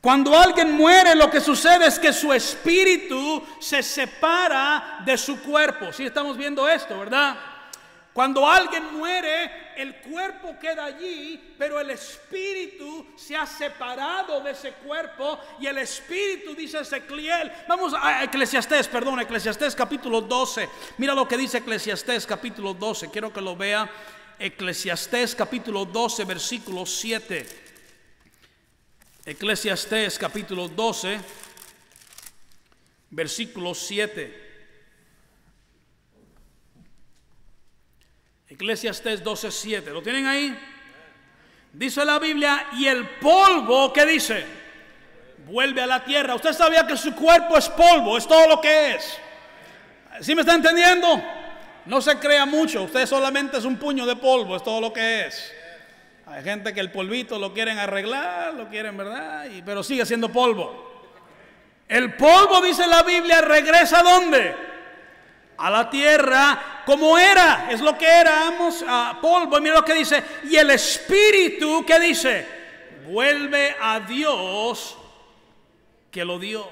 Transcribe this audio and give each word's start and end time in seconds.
Cuando 0.00 0.34
alguien 0.34 0.72
muere, 0.72 1.14
lo 1.14 1.30
que 1.30 1.42
sucede 1.42 1.86
es 1.86 1.98
que 1.98 2.12
su 2.12 2.32
espíritu 2.32 3.42
se 3.58 3.82
separa 3.82 5.02
de 5.04 5.18
su 5.18 5.42
cuerpo. 5.42 5.92
Si 5.92 6.06
estamos 6.06 6.38
viendo 6.38 6.66
esto, 6.66 6.98
¿verdad? 6.98 7.36
Cuando 8.14 8.48
alguien 8.48 8.96
muere, 8.96 9.72
el 9.76 9.96
cuerpo 9.96 10.56
queda 10.58 10.86
allí, 10.86 11.54
pero 11.58 11.78
el 11.78 11.90
espíritu 11.90 13.06
se 13.14 13.36
ha 13.36 13.46
separado 13.46 14.40
de 14.40 14.50
ese 14.50 14.72
cuerpo 14.72 15.38
y 15.60 15.66
el 15.66 15.78
espíritu, 15.78 16.54
dice 16.54 16.80
Ezequiel, 16.80 17.52
vamos 17.68 17.94
a 17.94 18.24
Eclesiastés, 18.24 18.88
perdón, 18.88 19.20
Eclesiastés 19.20 19.76
capítulo 19.76 20.22
12, 20.22 20.68
mira 20.98 21.14
lo 21.14 21.28
que 21.28 21.36
dice 21.36 21.58
Eclesiastés 21.58 22.26
capítulo 22.26 22.74
12, 22.74 23.10
quiero 23.10 23.32
que 23.32 23.40
lo 23.40 23.54
vea, 23.54 23.88
Eclesiastés 24.38 25.34
capítulo 25.36 25.84
12, 25.84 26.24
versículo 26.24 26.86
7. 26.86 27.69
Eclesiastés 29.30 30.18
capítulo 30.18 30.66
12, 30.66 31.20
versículo 33.10 33.74
7. 33.74 34.26
Eclesiastés 38.48 39.22
12:7. 39.22 39.92
¿Lo 39.92 40.02
tienen 40.02 40.26
ahí? 40.26 40.58
Dice 41.72 42.04
la 42.04 42.18
Biblia, 42.18 42.70
y 42.72 42.88
el 42.88 43.08
polvo, 43.20 43.92
¿qué 43.92 44.04
dice? 44.04 44.44
Vuelve 45.46 45.80
a 45.80 45.86
la 45.86 46.04
tierra. 46.04 46.34
Usted 46.34 46.52
sabía 46.52 46.84
que 46.84 46.96
su 46.96 47.14
cuerpo 47.14 47.56
es 47.56 47.68
polvo, 47.68 48.18
es 48.18 48.26
todo 48.26 48.48
lo 48.48 48.60
que 48.60 48.96
es. 48.96 49.16
¿Sí 50.22 50.34
me 50.34 50.40
está 50.40 50.56
entendiendo? 50.56 51.22
No 51.86 52.00
se 52.02 52.18
crea 52.18 52.46
mucho, 52.46 52.82
usted 52.82 53.06
solamente 53.06 53.58
es 53.58 53.64
un 53.64 53.76
puño 53.76 54.06
de 54.06 54.16
polvo, 54.16 54.56
es 54.56 54.64
todo 54.64 54.80
lo 54.80 54.92
que 54.92 55.26
es. 55.26 55.52
Hay 56.30 56.44
gente 56.44 56.72
que 56.72 56.78
el 56.80 56.92
polvito 56.92 57.38
lo 57.38 57.52
quieren 57.52 57.78
arreglar, 57.78 58.54
lo 58.54 58.68
quieren, 58.68 58.96
¿verdad? 58.96 59.46
Pero 59.64 59.82
sigue 59.82 60.06
siendo 60.06 60.30
polvo. 60.30 60.88
El 61.88 62.14
polvo, 62.14 62.60
dice 62.62 62.86
la 62.86 63.02
Biblia, 63.02 63.40
regresa 63.40 63.98
a 63.98 64.02
dónde? 64.04 64.54
A 65.58 65.70
la 65.70 65.90
tierra 65.90 66.82
como 66.86 67.18
era, 67.18 67.68
es 67.70 67.80
lo 67.80 67.98
que 67.98 68.06
éramos, 68.06 68.84
a 68.86 69.18
polvo. 69.20 69.58
Y 69.58 69.60
mira 69.60 69.74
lo 69.74 69.84
que 69.84 69.94
dice, 69.94 70.22
y 70.44 70.54
el 70.56 70.70
espíritu, 70.70 71.84
¿qué 71.84 71.98
dice? 71.98 72.46
Vuelve 73.06 73.74
a 73.80 73.98
Dios 73.98 74.96
que 76.12 76.24
lo 76.24 76.38
dio. 76.38 76.68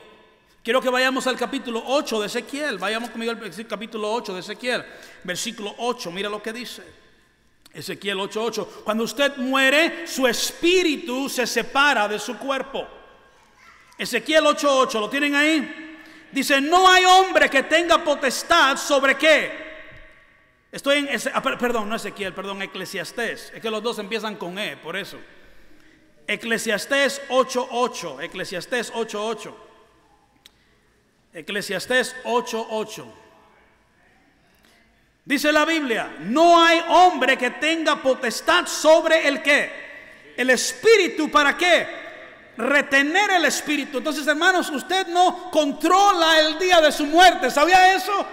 Quiero 0.63 0.81
que 0.81 0.89
vayamos 0.89 1.27
al 1.27 1.37
capítulo 1.37 1.83
8 1.85 2.21
de 2.21 2.27
Ezequiel. 2.29 2.79
Vayamos 2.79 3.11
conmigo 3.11 3.33
al 3.33 3.67
capítulo 3.67 4.13
8 4.13 4.35
de 4.35 4.41
Ezequiel. 4.41 4.85
Versículo 5.25 5.75
8, 5.79 6.13
mira 6.13 6.29
lo 6.29 6.41
que 6.41 6.53
dice. 6.53 7.08
Ezequiel 7.79 8.19
8:8. 8.19 8.83
Cuando 8.83 9.05
usted 9.05 9.37
muere, 9.37 10.07
su 10.07 10.27
espíritu 10.27 11.29
se 11.29 11.47
separa 11.47 12.09
de 12.09 12.19
su 12.19 12.37
cuerpo. 12.37 12.87
Ezequiel 13.97 14.45
8:8, 14.47 15.01
¿lo 15.01 15.09
tienen 15.09 15.37
ahí? 15.37 15.97
Dice, 16.33 16.61
no 16.61 16.89
hay 16.89 17.05
hombre 17.05 17.49
que 17.49 17.63
tenga 17.63 18.03
potestad 18.03 18.77
sobre 18.77 19.17
qué? 19.17 19.69
Estoy 20.73 20.99
en, 20.99 21.09
ese, 21.09 21.31
ah, 21.33 21.41
perdón, 21.41 21.89
no 21.89 21.95
Ezequiel, 21.95 22.35
perdón, 22.35 22.63
Eclesiastés. 22.63 23.53
Es 23.55 23.63
que 23.63 23.71
los 23.71 23.83
dos 23.83 23.99
empiezan 23.99 24.35
con 24.35 24.59
E, 24.59 24.77
por 24.77 24.97
eso. 24.97 25.19
Eclesiastés 26.27 27.23
8.8, 27.29 28.23
Eclesiastés 28.25 28.93
8.8. 28.93 29.55
Eclesiastés 31.33 32.17
8.8. 32.25 33.07
Dice 35.29 35.53
la 35.53 35.67
Biblia, 35.67 36.17
no 36.21 36.59
hay 36.59 36.83
hombre 36.89 37.37
que 37.37 37.51
tenga 37.51 37.97
potestad 37.97 38.67
sobre 38.67 39.29
el 39.29 39.43
qué. 39.43 40.33
El 40.35 40.49
espíritu, 40.49 41.31
¿para 41.31 41.55
qué? 41.55 41.87
Retener 42.57 43.33
el 43.33 43.45
espíritu. 43.45 43.99
Entonces, 43.99 44.27
hermanos, 44.27 44.71
usted 44.71 45.07
no 45.09 45.51
controla 45.51 46.41
el 46.41 46.59
día 46.59 46.81
de 46.81 46.91
su 46.91 47.05
muerte. 47.05 47.51
¿Sabía 47.51 47.95
eso? 47.95 48.27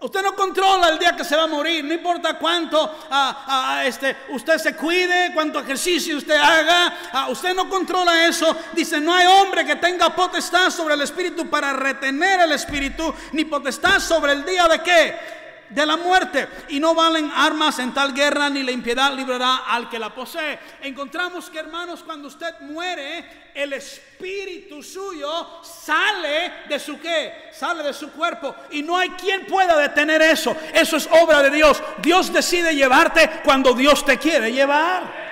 Usted 0.00 0.22
no 0.22 0.34
controla 0.34 0.88
el 0.88 0.98
día 0.98 1.14
que 1.14 1.22
se 1.22 1.36
va 1.36 1.42
a 1.42 1.46
morir, 1.46 1.84
no 1.84 1.92
importa 1.92 2.38
cuánto 2.38 3.06
ah, 3.10 3.44
ah, 3.46 3.82
este, 3.84 4.16
usted 4.30 4.56
se 4.56 4.74
cuide, 4.74 5.32
cuánto 5.34 5.60
ejercicio 5.60 6.16
usted 6.16 6.36
haga, 6.36 6.96
ah, 7.12 7.28
usted 7.28 7.54
no 7.54 7.68
controla 7.68 8.26
eso. 8.26 8.56
Dice, 8.72 9.02
no 9.02 9.12
hay 9.12 9.26
hombre 9.26 9.66
que 9.66 9.76
tenga 9.76 10.14
potestad 10.16 10.70
sobre 10.70 10.94
el 10.94 11.02
espíritu 11.02 11.50
para 11.50 11.74
retener 11.74 12.40
el 12.40 12.52
espíritu, 12.52 13.14
ni 13.32 13.44
potestad 13.44 13.98
sobre 14.00 14.32
el 14.32 14.46
día 14.46 14.66
de 14.66 14.82
qué, 14.82 15.38
de 15.70 15.86
la 15.86 15.96
muerte. 15.96 16.48
Y 16.68 16.80
no 16.80 16.94
valen 16.94 17.30
armas 17.34 17.78
en 17.78 17.92
tal 17.92 18.12
guerra, 18.12 18.48
ni 18.50 18.62
la 18.62 18.70
impiedad 18.70 19.12
librará 19.12 19.64
al 19.66 19.88
que 19.88 19.98
la 19.98 20.14
posee. 20.14 20.58
Encontramos 20.82 21.50
que, 21.50 21.58
hermanos, 21.58 22.02
cuando 22.02 22.28
usted 22.28 22.60
muere, 22.60 23.50
el 23.54 23.72
espíritu 23.72 24.82
suyo 24.82 25.62
sale 25.62 26.64
de 26.68 26.78
su 26.78 27.00
qué? 27.00 27.50
Sale 27.52 27.82
de 27.82 27.92
su 27.92 28.10
cuerpo. 28.12 28.54
Y 28.70 28.82
no 28.82 28.96
hay 28.96 29.10
quien 29.10 29.46
pueda 29.46 29.76
detener 29.76 30.22
eso. 30.22 30.56
Eso 30.72 30.96
es 30.96 31.08
obra 31.22 31.42
de 31.42 31.50
Dios. 31.50 31.82
Dios 31.98 32.32
decide 32.32 32.74
llevarte 32.74 33.40
cuando 33.44 33.72
Dios 33.74 34.04
te 34.04 34.18
quiere 34.18 34.52
llevar. 34.52 35.28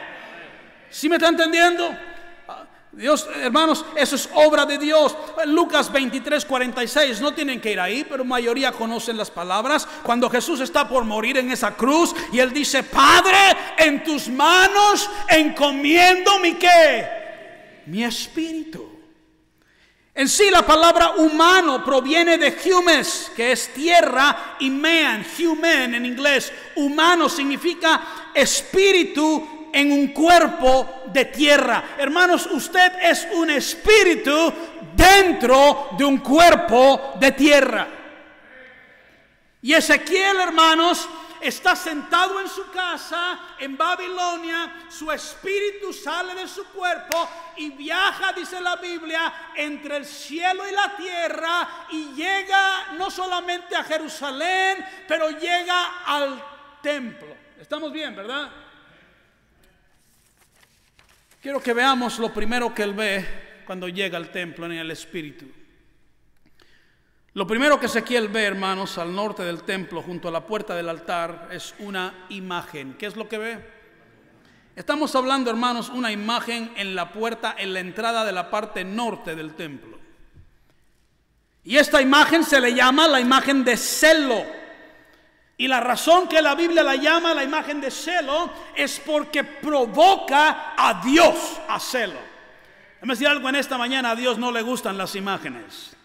¿Sí 0.90 1.08
me 1.08 1.16
está 1.16 1.28
entendiendo? 1.28 1.96
Dios, 2.96 3.28
hermanos, 3.42 3.84
eso 3.94 4.16
es 4.16 4.26
obra 4.32 4.64
de 4.64 4.78
Dios. 4.78 5.14
Lucas 5.44 5.92
23, 5.92 6.46
46, 6.46 7.20
no 7.20 7.34
tienen 7.34 7.60
que 7.60 7.72
ir 7.72 7.78
ahí, 7.78 8.06
pero 8.08 8.24
mayoría 8.24 8.72
conocen 8.72 9.18
las 9.18 9.30
palabras. 9.30 9.86
Cuando 10.02 10.30
Jesús 10.30 10.60
está 10.60 10.88
por 10.88 11.04
morir 11.04 11.36
en 11.36 11.50
esa 11.50 11.76
cruz 11.76 12.14
y 12.32 12.38
él 12.38 12.54
dice, 12.54 12.82
Padre, 12.84 13.36
en 13.76 14.02
tus 14.02 14.28
manos 14.28 15.10
encomiendo 15.28 16.38
mi 16.38 16.54
qué, 16.54 17.82
mi 17.84 18.02
espíritu. 18.02 18.96
En 20.14 20.30
sí 20.30 20.48
la 20.50 20.64
palabra 20.64 21.16
humano 21.16 21.84
proviene 21.84 22.38
de 22.38 22.56
humus, 22.64 23.30
que 23.36 23.52
es 23.52 23.74
tierra, 23.74 24.56
y 24.60 24.70
man, 24.70 25.22
human 25.38 25.94
en 25.94 26.06
inglés. 26.06 26.50
Humano 26.76 27.28
significa 27.28 28.30
espíritu 28.32 29.55
en 29.76 29.92
un 29.92 30.08
cuerpo 30.08 31.02
de 31.12 31.26
tierra. 31.26 31.84
Hermanos, 31.98 32.46
usted 32.50 32.94
es 33.02 33.28
un 33.34 33.50
espíritu 33.50 34.50
dentro 34.94 35.90
de 35.98 36.02
un 36.02 36.16
cuerpo 36.16 37.12
de 37.20 37.32
tierra. 37.32 37.86
Y 39.60 39.74
Ezequiel, 39.74 40.40
hermanos, 40.40 41.06
está 41.42 41.76
sentado 41.76 42.40
en 42.40 42.48
su 42.48 42.70
casa 42.70 43.38
en 43.58 43.76
Babilonia, 43.76 44.86
su 44.88 45.12
espíritu 45.12 45.92
sale 45.92 46.34
de 46.34 46.48
su 46.48 46.64
cuerpo 46.68 47.28
y 47.58 47.68
viaja, 47.68 48.32
dice 48.32 48.58
la 48.62 48.76
Biblia, 48.76 49.50
entre 49.56 49.98
el 49.98 50.06
cielo 50.06 50.66
y 50.66 50.72
la 50.72 50.96
tierra 50.96 51.68
y 51.90 52.14
llega 52.14 52.92
no 52.96 53.10
solamente 53.10 53.76
a 53.76 53.84
Jerusalén, 53.84 54.82
pero 55.06 55.28
llega 55.28 56.02
al 56.06 56.42
templo. 56.80 57.36
Estamos 57.60 57.92
bien, 57.92 58.16
¿verdad? 58.16 58.65
Quiero 61.46 61.62
que 61.62 61.74
veamos 61.74 62.18
lo 62.18 62.34
primero 62.34 62.74
que 62.74 62.82
él 62.82 62.92
ve 62.92 63.62
cuando 63.64 63.86
llega 63.86 64.18
al 64.18 64.32
templo 64.32 64.66
en 64.66 64.72
el 64.72 64.90
Espíritu. 64.90 65.46
Lo 67.34 67.46
primero 67.46 67.78
que 67.78 67.86
Ezequiel 67.86 68.26
ve, 68.26 68.42
hermanos, 68.42 68.98
al 68.98 69.14
norte 69.14 69.44
del 69.44 69.62
templo, 69.62 70.02
junto 70.02 70.26
a 70.26 70.32
la 70.32 70.44
puerta 70.44 70.74
del 70.74 70.88
altar, 70.88 71.50
es 71.52 71.72
una 71.78 72.26
imagen. 72.30 72.94
¿Qué 72.94 73.06
es 73.06 73.14
lo 73.14 73.28
que 73.28 73.38
ve? 73.38 73.64
Estamos 74.74 75.14
hablando, 75.14 75.48
hermanos, 75.48 75.88
una 75.88 76.10
imagen 76.10 76.72
en 76.74 76.96
la 76.96 77.12
puerta, 77.12 77.54
en 77.56 77.74
la 77.74 77.78
entrada 77.78 78.24
de 78.24 78.32
la 78.32 78.50
parte 78.50 78.82
norte 78.82 79.36
del 79.36 79.54
templo. 79.54 80.00
Y 81.62 81.76
esta 81.76 82.02
imagen 82.02 82.42
se 82.42 82.60
le 82.60 82.74
llama 82.74 83.06
la 83.06 83.20
imagen 83.20 83.62
de 83.62 83.76
celo. 83.76 84.44
Y 85.58 85.68
la 85.68 85.80
razón 85.80 86.28
que 86.28 86.42
la 86.42 86.54
Biblia 86.54 86.82
la 86.82 86.96
llama 86.96 87.32
la 87.32 87.42
imagen 87.42 87.80
de 87.80 87.90
celo 87.90 88.50
es 88.74 89.00
porque 89.00 89.42
provoca 89.42 90.74
a 90.76 91.00
Dios 91.02 91.58
a 91.66 91.80
celo. 91.80 92.20
Déjame 92.96 93.14
decir 93.14 93.28
algo 93.28 93.48
en 93.48 93.56
esta 93.56 93.78
mañana, 93.78 94.10
a 94.10 94.16
Dios 94.16 94.36
no 94.36 94.52
le 94.52 94.60
gustan 94.60 94.98
las 94.98 95.14
imágenes. 95.14 95.96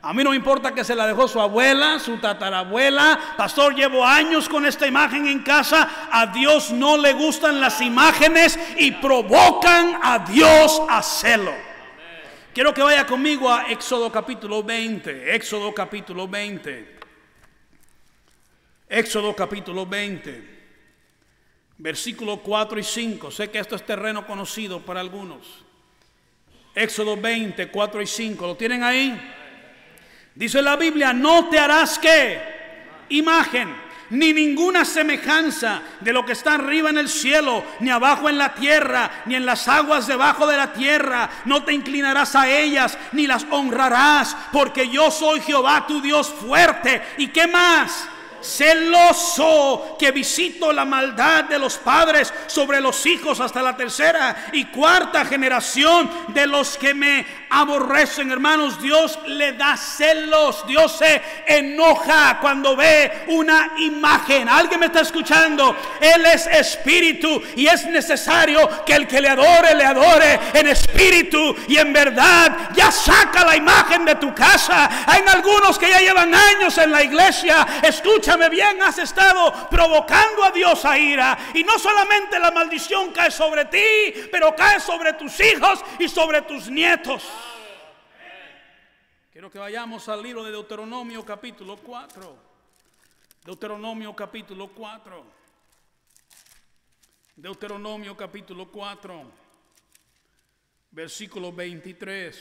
A 0.00 0.12
mí 0.12 0.22
no 0.22 0.30
me 0.30 0.36
importa 0.36 0.72
que 0.72 0.84
se 0.84 0.94
la 0.94 1.08
dejó 1.08 1.26
su 1.26 1.40
abuela, 1.40 1.98
su 1.98 2.18
tatarabuela. 2.18 3.18
Pastor, 3.36 3.74
llevo 3.74 4.06
años 4.06 4.48
con 4.48 4.64
esta 4.64 4.86
imagen 4.86 5.26
en 5.26 5.42
casa. 5.42 6.08
A 6.12 6.26
Dios 6.26 6.70
no 6.70 6.96
le 6.96 7.14
gustan 7.14 7.60
las 7.60 7.80
imágenes 7.80 8.58
y 8.78 8.92
provocan 8.92 9.98
a 10.00 10.20
Dios 10.20 10.80
a 10.88 11.02
celo. 11.02 11.52
Quiero 12.54 12.72
que 12.72 12.82
vaya 12.82 13.06
conmigo 13.06 13.52
a 13.52 13.70
Éxodo 13.70 14.10
capítulo 14.12 14.62
20. 14.62 15.34
Éxodo 15.34 15.74
capítulo 15.74 16.28
20. 16.28 16.97
Éxodo 18.88 19.36
capítulo 19.36 19.84
20, 19.84 20.42
versículo 21.76 22.38
4 22.38 22.78
y 22.78 22.82
5. 22.82 23.30
Sé 23.30 23.50
que 23.50 23.58
esto 23.58 23.76
es 23.76 23.84
terreno 23.84 24.26
conocido 24.26 24.80
para 24.80 25.00
algunos. 25.00 25.64
Éxodo 26.74 27.16
20, 27.16 27.68
4 27.68 28.02
y 28.02 28.06
5. 28.06 28.46
¿Lo 28.46 28.56
tienen 28.56 28.82
ahí? 28.82 29.20
Dice 30.34 30.62
la 30.62 30.76
Biblia, 30.76 31.12
no 31.12 31.50
te 31.50 31.58
harás 31.58 31.98
que 31.98 32.40
imagen, 33.10 33.76
ni 34.10 34.32
ninguna 34.32 34.86
semejanza 34.86 35.82
de 36.00 36.12
lo 36.14 36.24
que 36.24 36.32
está 36.32 36.54
arriba 36.54 36.88
en 36.88 36.96
el 36.96 37.10
cielo, 37.10 37.62
ni 37.80 37.90
abajo 37.90 38.30
en 38.30 38.38
la 38.38 38.54
tierra, 38.54 39.22
ni 39.26 39.34
en 39.34 39.44
las 39.44 39.68
aguas 39.68 40.06
debajo 40.06 40.46
de 40.46 40.56
la 40.56 40.72
tierra. 40.72 41.28
No 41.44 41.62
te 41.62 41.74
inclinarás 41.74 42.34
a 42.36 42.48
ellas, 42.48 42.96
ni 43.12 43.26
las 43.26 43.44
honrarás, 43.50 44.34
porque 44.50 44.88
yo 44.88 45.10
soy 45.10 45.40
Jehová 45.40 45.86
tu 45.86 46.00
Dios 46.00 46.28
fuerte. 46.28 47.02
¿Y 47.18 47.28
qué 47.28 47.46
más? 47.46 48.08
Celoso 48.42 49.96
que 49.98 50.10
visito 50.10 50.72
la 50.72 50.84
maldad 50.84 51.44
de 51.44 51.58
los 51.58 51.78
padres 51.78 52.32
sobre 52.46 52.80
los 52.80 53.04
hijos 53.06 53.40
hasta 53.40 53.62
la 53.62 53.76
tercera 53.76 54.48
y 54.52 54.66
cuarta 54.66 55.24
generación 55.24 56.10
de 56.28 56.46
los 56.46 56.76
que 56.78 56.94
me 56.94 57.26
aborrecen, 57.50 58.30
hermanos. 58.30 58.80
Dios 58.80 59.18
le 59.26 59.52
da 59.52 59.76
celos, 59.76 60.66
Dios 60.66 60.96
se 60.98 61.22
enoja 61.46 62.38
cuando 62.40 62.76
ve 62.76 63.24
una 63.28 63.72
imagen. 63.78 64.48
¿Alguien 64.48 64.80
me 64.80 64.86
está 64.86 65.00
escuchando? 65.00 65.76
Él 66.00 66.24
es 66.26 66.46
espíritu 66.46 67.42
y 67.56 67.66
es 67.66 67.86
necesario 67.86 68.84
que 68.84 68.94
el 68.94 69.06
que 69.06 69.20
le 69.20 69.28
adore, 69.28 69.74
le 69.74 69.84
adore 69.84 70.40
en 70.54 70.66
espíritu 70.68 71.56
y 71.66 71.76
en 71.76 71.92
verdad. 71.92 72.70
Ya 72.74 72.90
saca 72.90 73.44
la 73.44 73.56
imagen 73.56 74.04
de 74.04 74.16
tu 74.16 74.34
casa. 74.34 74.88
Hay 75.06 75.22
algunos 75.26 75.78
que 75.78 75.88
ya 75.88 76.00
llevan 76.00 76.34
años 76.34 76.76
en 76.78 76.90
la 76.90 77.02
iglesia. 77.02 77.66
Escucha 77.82 78.27
bien, 78.50 78.82
has 78.82 78.98
estado 78.98 79.52
provocando 79.70 80.44
a 80.44 80.50
Dios 80.50 80.84
a 80.84 80.98
ira. 80.98 81.38
Y 81.54 81.64
no 81.64 81.78
solamente 81.78 82.38
la 82.38 82.50
maldición 82.50 83.12
cae 83.12 83.30
sobre 83.30 83.64
ti, 83.66 84.28
pero 84.30 84.54
cae 84.54 84.80
sobre 84.80 85.14
tus 85.14 85.38
hijos 85.40 85.80
y 85.98 86.08
sobre 86.08 86.42
tus 86.42 86.68
nietos. 86.68 87.24
Quiero 89.32 89.50
que 89.50 89.58
vayamos 89.58 90.08
al 90.08 90.22
libro 90.22 90.42
de 90.42 90.50
Deuteronomio 90.50 91.24
capítulo 91.24 91.76
4. 91.76 92.36
Deuteronomio 93.44 94.14
capítulo 94.14 94.68
4. 94.68 95.38
Deuteronomio 97.36 98.16
capítulo 98.16 98.66
4, 98.66 99.30
versículo 100.90 101.52
23. 101.52 102.36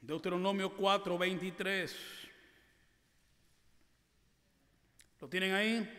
Deuteronomio 0.00 0.70
4, 0.70 1.18
23. 1.18 2.17
¿Lo 5.20 5.28
tienen 5.28 5.52
ahí? 5.52 5.98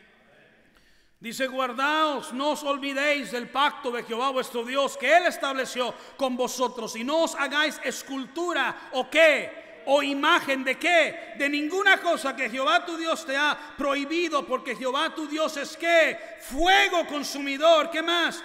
Dice, 1.20 1.48
guardaos, 1.48 2.32
no 2.32 2.52
os 2.52 2.64
olvidéis 2.64 3.32
del 3.32 3.50
pacto 3.50 3.92
de 3.92 4.04
Jehová 4.04 4.30
vuestro 4.30 4.64
Dios 4.64 4.96
que 4.96 5.18
Él 5.18 5.26
estableció 5.26 5.94
con 6.16 6.38
vosotros 6.38 6.96
y 6.96 7.04
no 7.04 7.24
os 7.24 7.36
hagáis 7.36 7.82
escultura 7.84 8.90
o 8.94 9.10
qué, 9.10 9.84
o 9.88 10.02
imagen 10.02 10.64
de 10.64 10.78
qué, 10.78 11.34
de 11.38 11.50
ninguna 11.50 11.98
cosa 11.98 12.34
que 12.34 12.50
Jehová 12.50 12.86
tu 12.86 12.96
Dios 12.96 13.26
te 13.26 13.36
ha 13.36 13.58
prohibido, 13.78 14.46
porque 14.46 14.78
Jehová 14.78 15.14
tu 15.14 15.28
Dios 15.28 15.58
es 15.58 15.76
qué, 15.76 16.18
fuego 16.40 17.06
consumidor, 17.06 17.90
¿qué 17.92 18.02
más? 18.02 18.42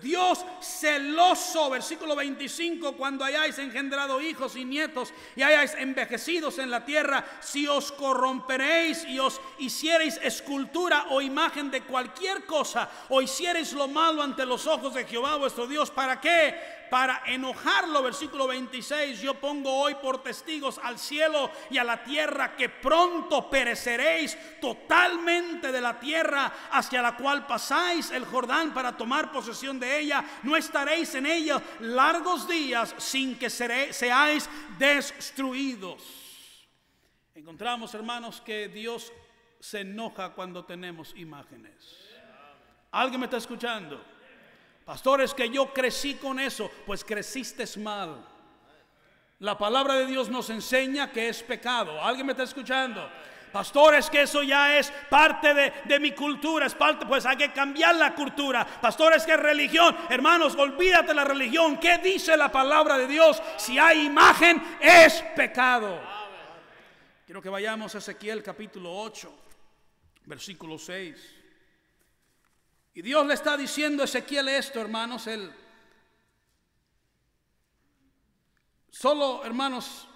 Dios 0.00 0.44
celoso, 0.60 1.70
versículo 1.70 2.14
25, 2.16 2.96
cuando 2.96 3.24
hayáis 3.24 3.58
engendrado 3.58 4.20
hijos 4.20 4.56
y 4.56 4.64
nietos 4.64 5.12
y 5.36 5.42
hayáis 5.42 5.74
envejecidos 5.74 6.58
en 6.58 6.70
la 6.70 6.84
tierra, 6.84 7.24
si 7.40 7.66
os 7.66 7.92
corromperéis 7.92 9.04
y 9.04 9.18
os 9.18 9.40
hiciereis 9.58 10.18
escultura 10.22 11.06
o 11.10 11.20
imagen 11.20 11.70
de 11.70 11.82
cualquier 11.82 12.44
cosa, 12.44 12.88
o 13.08 13.20
hiciereis 13.22 13.72
lo 13.72 13.88
malo 13.88 14.22
ante 14.22 14.46
los 14.46 14.66
ojos 14.66 14.94
de 14.94 15.04
Jehová 15.04 15.36
vuestro 15.36 15.66
Dios, 15.66 15.90
¿para 15.90 16.20
qué? 16.20 16.77
Para 16.90 17.22
enojarlo. 17.26 18.02
Versículo 18.02 18.46
26, 18.46 19.20
yo 19.20 19.34
pongo 19.34 19.72
hoy 19.72 19.94
por 19.96 20.22
testigos 20.22 20.80
al 20.82 20.98
cielo 20.98 21.50
y 21.70 21.78
a 21.78 21.84
la 21.84 22.02
tierra 22.02 22.56
que 22.56 22.68
pronto 22.68 23.48
pereceréis 23.48 24.36
totalmente 24.60 25.72
de 25.72 25.80
la 25.80 25.98
tierra 25.98 26.52
hacia 26.70 27.02
la 27.02 27.16
cual 27.16 27.46
pasáis 27.46 28.10
el 28.10 28.24
Jordán 28.24 28.72
para 28.72 28.96
tomar 28.96 29.32
posesión 29.32 29.78
de 29.78 30.00
ella. 30.00 30.24
No 30.42 30.56
estaréis 30.56 31.14
en 31.14 31.26
ella 31.26 31.62
largos 31.80 32.48
días 32.48 32.94
sin 32.98 33.38
que 33.38 33.50
seáis 33.50 34.48
destruidos. 34.78 36.28
Encontramos, 37.34 37.94
hermanos, 37.94 38.40
que 38.40 38.68
Dios 38.68 39.12
se 39.60 39.80
enoja 39.80 40.34
cuando 40.34 40.64
tenemos 40.64 41.14
imágenes. 41.16 41.96
¿Alguien 42.90 43.20
me 43.20 43.26
está 43.26 43.36
escuchando? 43.36 44.17
Pastores, 44.88 45.34
que 45.34 45.50
yo 45.50 45.70
crecí 45.74 46.14
con 46.14 46.40
eso, 46.40 46.70
pues 46.86 47.04
creciste 47.04 47.66
mal. 47.78 48.26
La 49.40 49.58
palabra 49.58 49.96
de 49.96 50.06
Dios 50.06 50.30
nos 50.30 50.48
enseña 50.48 51.12
que 51.12 51.28
es 51.28 51.42
pecado. 51.42 52.02
¿Alguien 52.02 52.24
me 52.24 52.32
está 52.32 52.44
escuchando? 52.44 53.06
Pastores, 53.52 54.08
que 54.08 54.22
eso 54.22 54.42
ya 54.42 54.78
es 54.78 54.90
parte 55.10 55.52
de, 55.52 55.74
de, 55.84 56.00
mi 56.00 56.12
cultura, 56.12 56.64
es 56.64 56.74
parte, 56.74 57.04
pues 57.04 57.26
hay 57.26 57.36
que 57.36 57.52
cambiar 57.52 57.96
la 57.96 58.14
cultura. 58.14 58.64
Pastores, 58.64 59.26
que 59.26 59.36
religión. 59.36 59.94
Hermanos, 60.08 60.54
olvídate 60.54 61.12
la 61.12 61.24
religión. 61.24 61.76
¿Qué 61.76 61.98
dice 61.98 62.34
la 62.34 62.50
palabra 62.50 62.96
de 62.96 63.08
Dios? 63.08 63.42
Si 63.58 63.78
hay 63.78 64.06
imagen, 64.06 64.78
es 64.80 65.22
pecado. 65.36 66.00
Quiero 67.26 67.42
que 67.42 67.50
vayamos 67.50 67.94
a 67.94 67.98
Ezequiel 67.98 68.42
capítulo 68.42 68.90
8, 69.02 69.38
versículo 70.24 70.78
6. 70.78 71.37
Y 72.98 73.02
Dios 73.02 73.24
le 73.28 73.34
está 73.34 73.56
diciendo 73.56 74.02
a 74.02 74.06
Ezequiel 74.06 74.48
esto, 74.48 74.80
hermanos, 74.80 75.28
él 75.28 75.52
solo, 78.90 79.44
hermanos, 79.44 80.08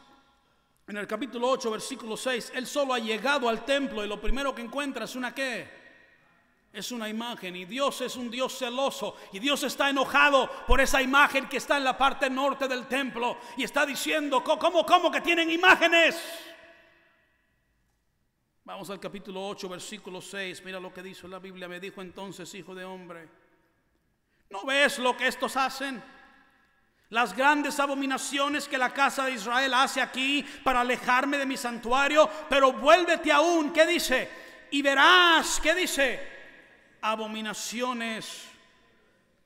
en 0.88 0.96
el 0.96 1.06
capítulo 1.06 1.48
8, 1.50 1.70
versículo 1.70 2.16
6, 2.16 2.54
él 2.56 2.66
solo 2.66 2.92
ha 2.92 2.98
llegado 2.98 3.48
al 3.48 3.64
templo 3.64 4.04
y 4.04 4.08
lo 4.08 4.20
primero 4.20 4.52
que 4.52 4.62
encuentra 4.62 5.04
es 5.04 5.14
una 5.14 5.32
qué? 5.32 5.70
Es 6.72 6.90
una 6.90 7.08
imagen 7.08 7.54
y 7.54 7.66
Dios 7.66 8.00
es 8.00 8.16
un 8.16 8.28
Dios 8.28 8.58
celoso 8.58 9.16
y 9.32 9.38
Dios 9.38 9.62
está 9.62 9.88
enojado 9.88 10.50
por 10.66 10.80
esa 10.80 11.00
imagen 11.00 11.48
que 11.48 11.58
está 11.58 11.76
en 11.76 11.84
la 11.84 11.96
parte 11.96 12.28
norte 12.28 12.66
del 12.66 12.88
templo 12.88 13.38
y 13.56 13.62
está 13.62 13.86
diciendo, 13.86 14.42
¿cómo, 14.42 14.84
cómo 14.84 15.08
que 15.08 15.20
tienen 15.20 15.48
imágenes? 15.52 16.20
Vamos 18.64 18.88
al 18.90 19.00
capítulo 19.00 19.44
8, 19.48 19.68
versículo 19.68 20.20
6. 20.20 20.64
Mira 20.64 20.78
lo 20.78 20.94
que 20.94 21.02
dice 21.02 21.26
la 21.26 21.40
Biblia. 21.40 21.66
Me 21.66 21.80
dijo 21.80 22.00
entonces, 22.00 22.54
hijo 22.54 22.76
de 22.76 22.84
hombre, 22.84 23.28
¿no 24.50 24.64
ves 24.64 25.00
lo 25.00 25.16
que 25.16 25.26
estos 25.26 25.56
hacen? 25.56 26.00
Las 27.08 27.34
grandes 27.34 27.80
abominaciones 27.80 28.68
que 28.68 28.78
la 28.78 28.94
casa 28.94 29.24
de 29.24 29.32
Israel 29.32 29.74
hace 29.74 30.00
aquí 30.00 30.46
para 30.62 30.82
alejarme 30.82 31.38
de 31.38 31.46
mi 31.46 31.56
santuario. 31.56 32.30
Pero 32.48 32.72
vuélvete 32.72 33.32
aún, 33.32 33.72
¿qué 33.72 33.84
dice? 33.84 34.30
Y 34.70 34.80
verás, 34.80 35.58
¿qué 35.60 35.74
dice? 35.74 36.28
Abominaciones 37.00 38.51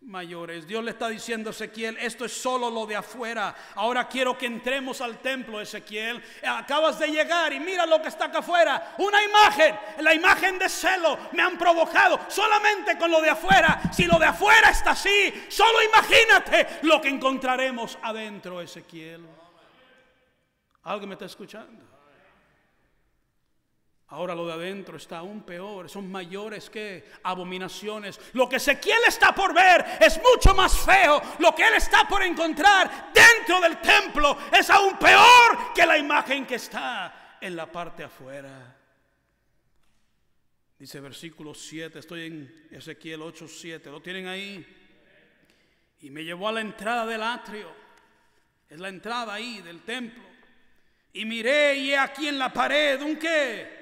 mayores. 0.03 0.67
Dios 0.67 0.85
le 0.85 0.93
está 0.93 1.09
diciendo 1.09 1.51
a 1.51 1.53
Ezequiel, 1.53 1.97
esto 1.99 2.25
es 2.25 2.33
solo 2.33 2.71
lo 2.71 2.87
de 2.87 2.97
afuera. 2.97 3.55
Ahora 3.75 4.09
quiero 4.09 4.37
que 4.37 4.47
entremos 4.47 5.01
al 5.01 5.19
templo, 5.19 5.61
Ezequiel. 5.61 6.23
Acabas 6.47 6.99
de 6.99 7.09
llegar 7.09 7.53
y 7.53 7.61
mira 7.61 7.87
lo 7.87 8.01
que 8.01 8.09
está 8.09 8.27
acá 8.27 8.39
afuera. 8.39 8.95
Una 8.99 9.23
imagen, 9.23 9.77
la 10.01 10.15
imagen 10.15 10.59
de 10.59 10.69
celo. 10.69 11.19
Me 11.33 11.43
han 11.43 11.59
provocado 11.59 12.21
solamente 12.29 12.97
con 12.99 13.11
lo 13.11 13.21
de 13.21 13.31
afuera. 13.31 13.81
Si 13.93 14.05
lo 14.05 14.19
de 14.19 14.27
afuera 14.27 14.71
está 14.71 14.91
así, 14.91 15.47
solo 15.49 15.83
imagínate 15.83 16.81
lo 16.83 17.01
que 17.01 17.09
encontraremos 17.09 17.99
adentro, 18.03 18.61
Ezequiel. 18.61 19.27
¿Alguien 20.85 21.09
me 21.09 21.15
está 21.15 21.25
escuchando? 21.25 21.96
Ahora 24.09 24.37
lo 24.37 24.47
de 24.47 24.53
adentro 24.53 24.97
está 24.97 25.19
aún 25.19 25.43
peor, 25.43 25.91
son 25.91 26.09
mayores 26.11 26.71
que 26.71 27.11
abominaciones. 27.25 28.21
Lo 28.35 28.49
que 28.49 28.57
Ezequiel 28.57 29.01
está 29.09 29.35
por 29.35 29.53
ver 29.53 29.85
es 30.01 30.21
mucho 30.23 30.55
más 30.55 30.79
feo. 30.79 31.21
Lo 31.41 31.53
que 31.53 31.67
él 31.67 31.75
está 31.75 32.07
por 32.07 32.23
encontrar 32.23 33.13
dentro 33.13 33.61
del 33.61 33.81
templo 33.81 34.39
es 34.53 34.71
aún 34.71 34.97
peor 34.97 35.75
que 35.75 35.85
la 35.85 35.99
imagen 35.99 36.47
que 36.47 36.55
está 36.55 37.39
en 37.41 37.57
la 37.57 37.71
parte 37.71 38.05
afuera. 38.05 38.77
Dice 40.79 41.01
versículo 41.01 41.53
7, 41.53 41.99
estoy 41.99 42.27
en 42.27 42.69
Ezequiel 42.71 43.23
8, 43.23 43.49
7, 43.49 43.91
¿lo 43.91 44.01
tienen 44.01 44.29
ahí? 44.29 44.65
Y 46.03 46.11
me 46.11 46.23
llevó 46.23 46.49
a 46.49 46.53
la 46.53 46.61
entrada 46.61 47.07
del 47.07 47.23
atrio, 47.23 47.73
es 48.69 48.79
la 48.79 48.89
entrada 48.89 49.35
ahí 49.35 49.63
del 49.63 49.83
templo. 49.83 50.23
Y 51.13 51.25
miré 51.25 51.75
y 51.77 51.95
aquí 51.95 52.29
en 52.29 52.39
la 52.39 52.53
pared 52.53 53.01
un 53.01 53.17
qué? 53.17 53.76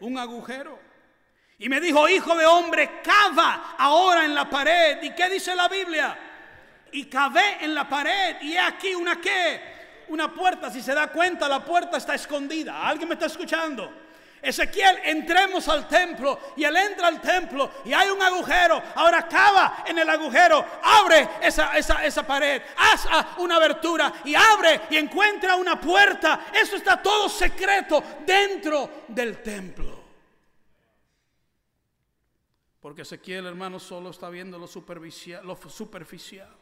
Un 0.00 0.18
agujero. 0.18 0.78
Y 1.58 1.68
me 1.68 1.80
dijo, 1.80 2.08
hijo 2.08 2.36
de 2.36 2.46
hombre, 2.46 3.00
cava 3.02 3.74
ahora 3.78 4.24
en 4.24 4.34
la 4.34 4.48
pared. 4.48 5.02
¿Y 5.02 5.14
qué 5.14 5.28
dice 5.28 5.54
la 5.54 5.68
Biblia? 5.68 6.16
Y 6.92 7.06
cavé 7.06 7.58
en 7.64 7.74
la 7.74 7.88
pared. 7.88 8.36
Y 8.42 8.52
he 8.52 8.60
aquí 8.60 8.94
una 8.94 9.20
qué? 9.20 10.04
Una 10.08 10.32
puerta. 10.32 10.70
Si 10.70 10.80
se 10.80 10.94
da 10.94 11.08
cuenta, 11.08 11.48
la 11.48 11.64
puerta 11.64 11.96
está 11.96 12.14
escondida. 12.14 12.86
¿Alguien 12.86 13.08
me 13.08 13.14
está 13.14 13.26
escuchando? 13.26 14.07
Ezequiel, 14.42 14.98
entremos 15.04 15.68
al 15.68 15.88
templo 15.88 16.38
y 16.56 16.64
él 16.64 16.76
entra 16.76 17.08
al 17.08 17.20
templo 17.20 17.70
y 17.84 17.92
hay 17.92 18.08
un 18.10 18.22
agujero. 18.22 18.82
Ahora 18.94 19.26
cava 19.26 19.84
en 19.86 19.98
el 19.98 20.08
agujero, 20.08 20.64
abre 20.82 21.28
esa, 21.42 21.76
esa, 21.76 22.26
pared, 22.26 22.62
haz 22.76 23.06
una 23.38 23.56
abertura 23.56 24.12
y 24.24 24.34
abre 24.34 24.82
y 24.90 24.96
encuentra 24.96 25.56
una 25.56 25.80
puerta. 25.80 26.46
Eso 26.52 26.76
está 26.76 27.02
todo 27.02 27.28
secreto 27.28 28.02
dentro 28.24 29.04
del 29.08 29.42
templo. 29.42 29.98
Porque 32.80 33.02
Ezequiel, 33.02 33.46
hermano, 33.46 33.80
solo 33.80 34.10
está 34.10 34.30
viendo 34.30 34.56
lo. 34.58 34.66
Lo 35.44 35.56
superficial. 35.68 36.56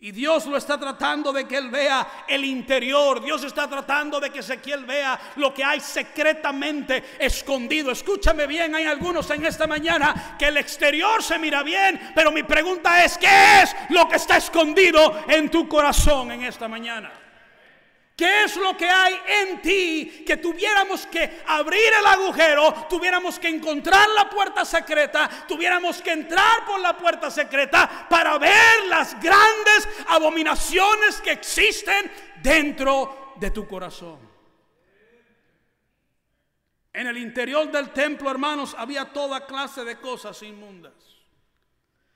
Y 0.00 0.12
Dios 0.12 0.46
lo 0.46 0.56
está 0.56 0.78
tratando 0.78 1.32
de 1.32 1.48
que 1.48 1.56
él 1.56 1.70
vea 1.70 2.24
el 2.28 2.44
interior. 2.44 3.20
Dios 3.20 3.42
está 3.42 3.68
tratando 3.68 4.20
de 4.20 4.30
que 4.30 4.38
Ezequiel 4.38 4.84
vea 4.84 5.18
lo 5.36 5.52
que 5.52 5.64
hay 5.64 5.80
secretamente 5.80 7.16
escondido. 7.18 7.90
Escúchame 7.90 8.46
bien, 8.46 8.76
hay 8.76 8.84
algunos 8.84 9.28
en 9.30 9.44
esta 9.44 9.66
mañana 9.66 10.36
que 10.38 10.46
el 10.46 10.56
exterior 10.56 11.20
se 11.20 11.36
mira 11.40 11.64
bien, 11.64 12.12
pero 12.14 12.30
mi 12.30 12.44
pregunta 12.44 13.04
es, 13.04 13.18
¿qué 13.18 13.62
es 13.62 13.74
lo 13.90 14.08
que 14.08 14.16
está 14.16 14.36
escondido 14.36 15.24
en 15.28 15.50
tu 15.50 15.68
corazón 15.68 16.30
en 16.30 16.44
esta 16.44 16.68
mañana? 16.68 17.27
¿Qué 18.18 18.42
es 18.42 18.56
lo 18.56 18.76
que 18.76 18.90
hay 18.90 19.14
en 19.28 19.62
ti 19.62 20.24
que 20.26 20.38
tuviéramos 20.38 21.06
que 21.06 21.40
abrir 21.46 21.92
el 22.00 22.04
agujero, 22.04 22.88
tuviéramos 22.90 23.38
que 23.38 23.46
encontrar 23.46 24.08
la 24.08 24.28
puerta 24.28 24.64
secreta, 24.64 25.30
tuviéramos 25.46 26.02
que 26.02 26.10
entrar 26.10 26.64
por 26.66 26.80
la 26.80 26.98
puerta 26.98 27.30
secreta 27.30 28.08
para 28.10 28.36
ver 28.36 28.86
las 28.88 29.14
grandes 29.22 29.88
abominaciones 30.08 31.20
que 31.20 31.30
existen 31.30 32.10
dentro 32.42 33.34
de 33.36 33.52
tu 33.52 33.68
corazón? 33.68 34.18
En 36.92 37.06
el 37.06 37.18
interior 37.18 37.70
del 37.70 37.90
templo, 37.90 38.32
hermanos, 38.32 38.74
había 38.76 39.12
toda 39.12 39.46
clase 39.46 39.84
de 39.84 40.00
cosas 40.00 40.42
inmundas. 40.42 41.07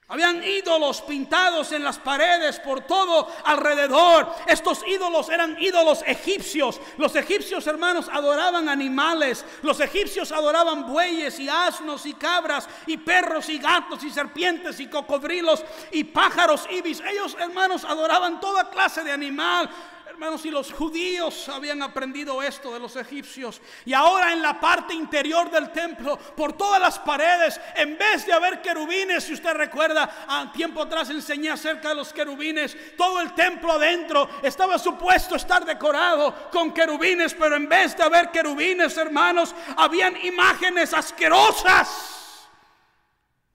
Habían 0.08 0.44
ídolos 0.44 1.00
pintados 1.00 1.72
en 1.72 1.82
las 1.82 1.98
paredes 1.98 2.60
por 2.60 2.82
todo 2.82 3.32
alrededor. 3.44 4.34
Estos 4.46 4.86
ídolos 4.86 5.30
eran 5.30 5.56
ídolos 5.58 6.02
egipcios. 6.06 6.78
Los 6.98 7.16
egipcios 7.16 7.66
hermanos 7.66 8.10
adoraban 8.12 8.68
animales. 8.68 9.42
Los 9.62 9.80
egipcios 9.80 10.30
adoraban 10.30 10.86
bueyes 10.86 11.38
y 11.40 11.48
asnos 11.48 12.04
y 12.04 12.12
cabras 12.12 12.68
y 12.86 12.98
perros 12.98 13.48
y 13.48 13.58
gatos 13.58 14.04
y 14.04 14.10
serpientes 14.10 14.80
y 14.80 14.88
cocodrilos 14.88 15.64
y 15.92 16.04
pájaros 16.04 16.66
ibis. 16.70 17.00
Ellos 17.00 17.34
hermanos 17.40 17.84
adoraban 17.84 18.38
toda 18.38 18.68
clase 18.68 19.04
de 19.04 19.12
animal. 19.12 19.70
Hermanos, 20.12 20.44
y 20.44 20.50
los 20.50 20.70
judíos 20.70 21.48
habían 21.48 21.82
aprendido 21.82 22.42
esto 22.42 22.70
de 22.74 22.78
los 22.78 22.96
egipcios. 22.96 23.62
Y 23.86 23.94
ahora 23.94 24.34
en 24.34 24.42
la 24.42 24.60
parte 24.60 24.92
interior 24.92 25.50
del 25.50 25.72
templo, 25.72 26.18
por 26.36 26.52
todas 26.52 26.78
las 26.78 26.98
paredes, 26.98 27.58
en 27.74 27.96
vez 27.96 28.26
de 28.26 28.34
haber 28.34 28.60
querubines, 28.60 29.24
si 29.24 29.32
usted 29.32 29.54
recuerda, 29.54 30.26
a 30.28 30.52
tiempo 30.52 30.82
atrás 30.82 31.08
enseñé 31.08 31.48
acerca 31.48 31.88
de 31.88 31.94
los 31.94 32.12
querubines, 32.12 32.76
todo 32.94 33.22
el 33.22 33.34
templo 33.34 33.72
adentro 33.72 34.28
estaba 34.42 34.78
supuesto 34.78 35.36
estar 35.36 35.64
decorado 35.64 36.50
con 36.50 36.74
querubines, 36.74 37.32
pero 37.32 37.56
en 37.56 37.66
vez 37.66 37.96
de 37.96 38.02
haber 38.02 38.30
querubines, 38.30 38.94
hermanos, 38.98 39.54
habían 39.78 40.14
imágenes 40.26 40.92
asquerosas, 40.92 42.50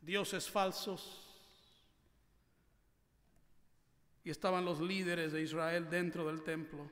dioses 0.02 0.50
falsos 0.50 1.26
y 4.27 4.29
estaban 4.29 4.65
los 4.65 4.81
líderes 4.81 5.31
de 5.31 5.41
Israel 5.41 5.89
dentro 5.89 6.27
del 6.27 6.43
templo. 6.43 6.86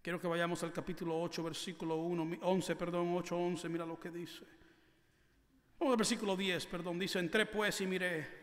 Quiero 0.00 0.18
que 0.18 0.26
vayamos 0.26 0.62
al 0.62 0.72
capítulo 0.72 1.20
8, 1.20 1.44
versículo 1.44 1.96
1, 1.96 2.38
11, 2.40 2.76
perdón, 2.76 3.14
8, 3.14 3.36
11, 3.36 3.68
mira 3.68 3.84
lo 3.84 4.00
que 4.00 4.10
dice. 4.10 4.42
Vamos 5.78 5.92
al 5.92 5.98
versículo 5.98 6.34
10, 6.34 6.64
perdón, 6.64 6.98
dice, 6.98 7.18
entré 7.18 7.44
pues 7.44 7.78
y 7.82 7.86
miré 7.86 8.41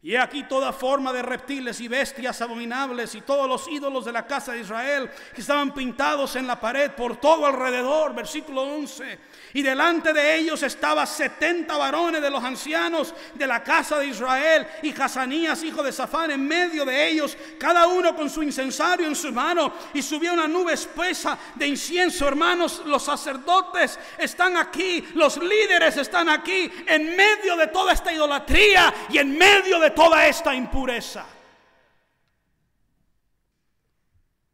y 0.00 0.14
aquí 0.14 0.44
toda 0.44 0.72
forma 0.72 1.12
de 1.12 1.22
reptiles 1.22 1.80
y 1.80 1.88
bestias 1.88 2.40
abominables 2.40 3.16
y 3.16 3.22
todos 3.22 3.48
los 3.48 3.66
ídolos 3.66 4.04
de 4.04 4.12
la 4.12 4.28
casa 4.28 4.52
de 4.52 4.60
Israel 4.60 5.10
que 5.34 5.40
estaban 5.40 5.74
pintados 5.74 6.36
en 6.36 6.46
la 6.46 6.60
pared 6.60 6.92
por 6.92 7.16
todo 7.16 7.44
alrededor. 7.44 8.14
Versículo 8.14 8.62
11. 8.62 9.18
Y 9.54 9.62
delante 9.62 10.12
de 10.12 10.36
ellos 10.36 10.62
estaba 10.62 11.04
70 11.04 11.76
varones 11.76 12.22
de 12.22 12.30
los 12.30 12.44
ancianos 12.44 13.12
de 13.34 13.46
la 13.46 13.64
casa 13.64 13.98
de 13.98 14.06
Israel 14.06 14.68
y 14.84 14.94
Hazanías, 15.00 15.64
hijo 15.64 15.82
de 15.82 15.90
Safán, 15.90 16.30
en 16.30 16.46
medio 16.46 16.84
de 16.84 17.08
ellos, 17.08 17.36
cada 17.58 17.88
uno 17.88 18.14
con 18.14 18.30
su 18.30 18.44
incensario 18.44 19.08
en 19.08 19.16
su 19.16 19.32
mano. 19.32 19.72
Y 19.94 20.02
subió 20.02 20.32
una 20.32 20.46
nube 20.46 20.74
espesa 20.74 21.36
de 21.56 21.66
incienso. 21.66 22.28
Hermanos, 22.28 22.82
los 22.84 23.02
sacerdotes 23.02 23.98
están 24.16 24.56
aquí, 24.58 25.08
los 25.14 25.38
líderes 25.38 25.96
están 25.96 26.28
aquí, 26.28 26.70
en 26.86 27.16
medio 27.16 27.56
de 27.56 27.66
toda 27.66 27.94
esta 27.94 28.12
idolatría 28.12 28.94
y 29.10 29.18
en 29.18 29.36
medio 29.36 29.80
de 29.80 29.87
toda 29.90 30.26
esta 30.26 30.54
impureza. 30.54 31.26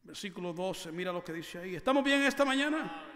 Versículo 0.03 0.53
12, 0.53 0.93
mira 0.93 1.13
lo 1.13 1.25
que 1.25 1.33
dice 1.33 1.59
ahí. 1.59 1.75
¿Estamos 1.75 2.05
bien 2.05 2.23
esta 2.23 2.45
mañana? 2.45 3.11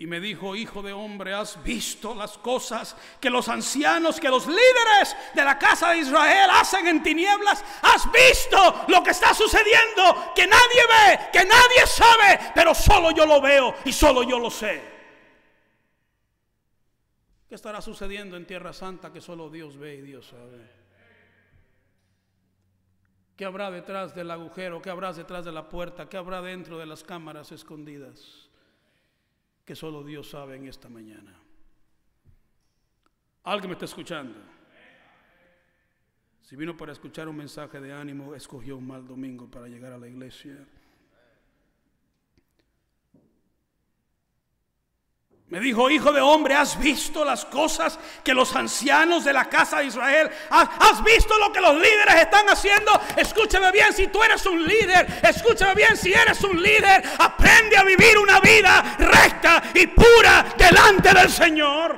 Y 0.00 0.06
me 0.06 0.20
dijo, 0.20 0.54
hijo 0.54 0.80
de 0.80 0.92
hombre, 0.92 1.34
¿has 1.34 1.62
visto 1.64 2.14
las 2.14 2.38
cosas 2.38 2.96
que 3.20 3.30
los 3.30 3.48
ancianos, 3.48 4.20
que 4.20 4.28
los 4.28 4.46
líderes 4.46 5.16
de 5.34 5.44
la 5.44 5.58
casa 5.58 5.90
de 5.90 5.98
Israel 5.98 6.48
hacen 6.52 6.86
en 6.86 7.02
tinieblas? 7.02 7.64
¿Has 7.82 8.10
visto 8.12 8.84
lo 8.86 9.02
que 9.02 9.10
está 9.10 9.34
sucediendo? 9.34 10.32
Que 10.36 10.46
nadie 10.46 10.82
ve, 10.88 11.18
que 11.32 11.44
nadie 11.44 11.86
sabe, 11.86 12.38
pero 12.54 12.74
solo 12.74 13.10
yo 13.10 13.26
lo 13.26 13.40
veo 13.40 13.74
y 13.84 13.92
solo 13.92 14.22
yo 14.22 14.38
lo 14.38 14.50
sé. 14.50 14.97
¿Qué 17.48 17.54
estará 17.54 17.80
sucediendo 17.80 18.36
en 18.36 18.46
Tierra 18.46 18.72
Santa 18.72 19.12
que 19.12 19.22
solo 19.22 19.48
Dios 19.48 19.78
ve 19.78 19.96
y 19.96 20.02
Dios 20.02 20.26
sabe? 20.26 20.68
¿Qué 23.36 23.44
habrá 23.44 23.70
detrás 23.70 24.14
del 24.14 24.30
agujero? 24.30 24.82
¿Qué 24.82 24.90
habrá 24.90 25.12
detrás 25.12 25.44
de 25.44 25.52
la 25.52 25.68
puerta? 25.68 26.08
¿Qué 26.08 26.16
habrá 26.16 26.42
dentro 26.42 26.76
de 26.76 26.84
las 26.84 27.02
cámaras 27.04 27.52
escondidas? 27.52 28.50
Que 29.64 29.74
solo 29.74 30.02
Dios 30.02 30.28
sabe 30.28 30.56
en 30.56 30.66
esta 30.66 30.88
mañana. 30.88 31.40
¿Alguien 33.44 33.70
me 33.70 33.74
está 33.74 33.86
escuchando? 33.86 34.38
Si 36.42 36.56
vino 36.56 36.76
para 36.76 36.92
escuchar 36.92 37.28
un 37.28 37.36
mensaje 37.36 37.80
de 37.80 37.92
ánimo, 37.92 38.34
escogió 38.34 38.76
un 38.76 38.86
mal 38.86 39.06
domingo 39.06 39.50
para 39.50 39.68
llegar 39.68 39.92
a 39.92 39.98
la 39.98 40.08
iglesia. 40.08 40.66
Me 45.50 45.60
dijo, 45.60 45.88
hijo 45.88 46.12
de 46.12 46.20
hombre, 46.20 46.54
¿has 46.54 46.78
visto 46.78 47.24
las 47.24 47.46
cosas 47.46 47.98
que 48.22 48.34
los 48.34 48.54
ancianos 48.54 49.24
de 49.24 49.32
la 49.32 49.48
casa 49.48 49.78
de 49.78 49.86
Israel, 49.86 50.30
has, 50.50 51.02
visto 51.02 51.38
lo 51.38 51.50
que 51.50 51.60
los 51.60 51.74
líderes 51.74 52.16
están 52.16 52.46
haciendo? 52.50 52.92
Escúchame 53.16 53.72
bien, 53.72 53.94
si 53.94 54.08
tú 54.08 54.22
eres 54.22 54.44
un 54.44 54.62
líder, 54.62 55.06
escúchame 55.22 55.74
bien, 55.74 55.96
si 55.96 56.12
eres 56.12 56.42
un 56.44 56.62
líder, 56.62 57.02
aprende 57.18 57.78
a 57.78 57.84
vivir 57.84 58.18
una 58.18 58.40
vida 58.40 58.96
recta 58.98 59.62
y 59.72 59.86
pura 59.86 60.54
delante 60.58 61.14
del 61.14 61.30
Señor. 61.30 61.96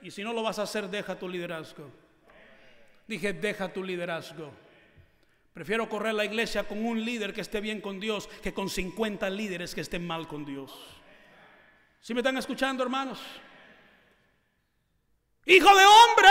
Y 0.00 0.12
si 0.12 0.22
no 0.22 0.32
lo 0.32 0.44
vas 0.44 0.60
a 0.60 0.62
hacer, 0.62 0.88
deja 0.88 1.18
tu 1.18 1.28
liderazgo. 1.28 1.90
Dije, 3.08 3.32
deja 3.32 3.72
tu 3.72 3.82
liderazgo. 3.82 4.52
Prefiero 5.52 5.88
correr 5.88 6.14
la 6.14 6.24
iglesia 6.24 6.62
con 6.62 6.86
un 6.86 7.04
líder 7.04 7.32
que 7.32 7.40
esté 7.40 7.60
bien 7.60 7.80
con 7.80 7.98
Dios 7.98 8.28
que 8.40 8.54
con 8.54 8.70
50 8.70 9.28
líderes 9.30 9.74
que 9.74 9.80
estén 9.80 10.06
mal 10.06 10.28
con 10.28 10.44
Dios. 10.44 10.97
Si 12.00 12.14
me 12.14 12.20
están 12.20 12.36
escuchando, 12.36 12.82
hermanos? 12.82 13.18
Hijo 15.46 15.74
de 15.74 15.84
hombre, 15.84 16.28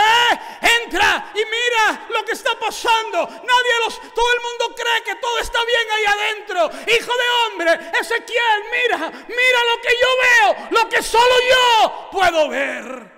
entra 0.84 1.32
y 1.34 1.38
mira 1.38 2.06
lo 2.10 2.24
que 2.24 2.32
está 2.32 2.56
pasando. 2.58 3.26
Nadie 3.26 3.72
los, 3.84 4.00
todo 4.14 4.32
el 4.32 4.40
mundo 4.40 4.76
cree 4.76 5.02
que 5.02 5.16
todo 5.16 5.38
está 5.40 5.58
bien 5.64 5.90
ahí 5.90 6.04
adentro. 6.04 6.70
Hijo 6.86 7.12
de 7.16 7.30
hombre, 7.46 7.90
Ezequiel, 8.00 8.62
mira, 8.70 9.10
mira 9.26 9.64
lo 9.74 9.82
que 9.82 9.94
yo 10.00 10.08
veo, 10.22 10.68
lo 10.70 10.88
que 10.88 11.02
solo 11.02 11.34
yo 11.50 12.08
puedo 12.12 12.48
ver. 12.48 13.17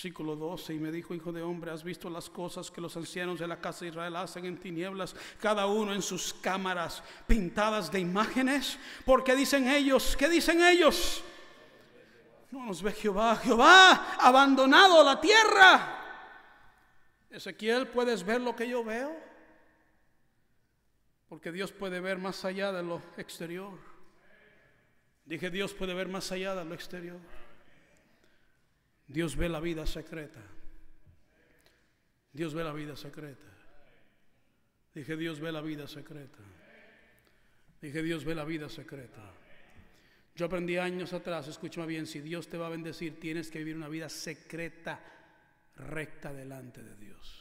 Versículo 0.00 0.34
12, 0.34 0.72
y 0.72 0.78
me 0.78 0.90
dijo, 0.90 1.14
hijo 1.14 1.30
de 1.30 1.42
hombre, 1.42 1.70
¿has 1.70 1.84
visto 1.84 2.08
las 2.08 2.30
cosas 2.30 2.70
que 2.70 2.80
los 2.80 2.96
ancianos 2.96 3.38
de 3.38 3.46
la 3.46 3.60
casa 3.60 3.80
de 3.80 3.90
Israel 3.90 4.16
hacen 4.16 4.46
en 4.46 4.56
tinieblas, 4.56 5.14
cada 5.38 5.66
uno 5.66 5.92
en 5.92 6.00
sus 6.00 6.32
cámaras 6.32 7.02
pintadas 7.26 7.92
de 7.92 8.00
imágenes? 8.00 8.78
Porque 9.04 9.36
dicen 9.36 9.68
ellos, 9.68 10.16
¿qué 10.16 10.30
dicen 10.30 10.62
ellos? 10.62 11.22
No 12.50 12.64
nos 12.64 12.82
ve 12.82 12.92
Jehová, 12.92 13.36
Jehová 13.36 14.16
abandonado 14.18 15.04
la 15.04 15.20
tierra. 15.20 15.98
Ezequiel, 17.28 17.86
¿puedes 17.88 18.24
ver 18.24 18.40
lo 18.40 18.56
que 18.56 18.66
yo 18.66 18.82
veo? 18.82 19.14
Porque 21.28 21.52
Dios 21.52 21.72
puede 21.72 22.00
ver 22.00 22.16
más 22.16 22.42
allá 22.46 22.72
de 22.72 22.82
lo 22.82 23.02
exterior. 23.18 23.78
Dije, 25.26 25.50
Dios 25.50 25.74
puede 25.74 25.92
ver 25.92 26.08
más 26.08 26.32
allá 26.32 26.54
de 26.54 26.64
lo 26.64 26.74
exterior. 26.74 27.20
Dios 29.10 29.34
ve 29.34 29.48
la 29.48 29.58
vida 29.58 29.86
secreta. 29.86 30.40
Dios 32.32 32.54
ve 32.54 32.62
la 32.62 32.72
vida 32.72 32.94
secreta. 32.94 33.48
Dije, 34.94 35.16
Dios 35.16 35.40
ve 35.40 35.50
la 35.50 35.60
vida 35.60 35.88
secreta. 35.88 36.38
Dije, 37.82 38.02
Dios 38.02 38.24
ve 38.24 38.36
la 38.36 38.44
vida 38.44 38.68
secreta. 38.68 39.20
Yo 40.36 40.46
aprendí 40.46 40.76
años 40.76 41.12
atrás, 41.12 41.48
escúchame 41.48 41.88
bien, 41.88 42.06
si 42.06 42.20
Dios 42.20 42.48
te 42.48 42.56
va 42.56 42.68
a 42.68 42.70
bendecir, 42.70 43.18
tienes 43.18 43.50
que 43.50 43.58
vivir 43.58 43.76
una 43.76 43.88
vida 43.88 44.08
secreta, 44.08 45.00
recta 45.74 46.32
delante 46.32 46.84
de 46.84 46.94
Dios. 46.94 47.40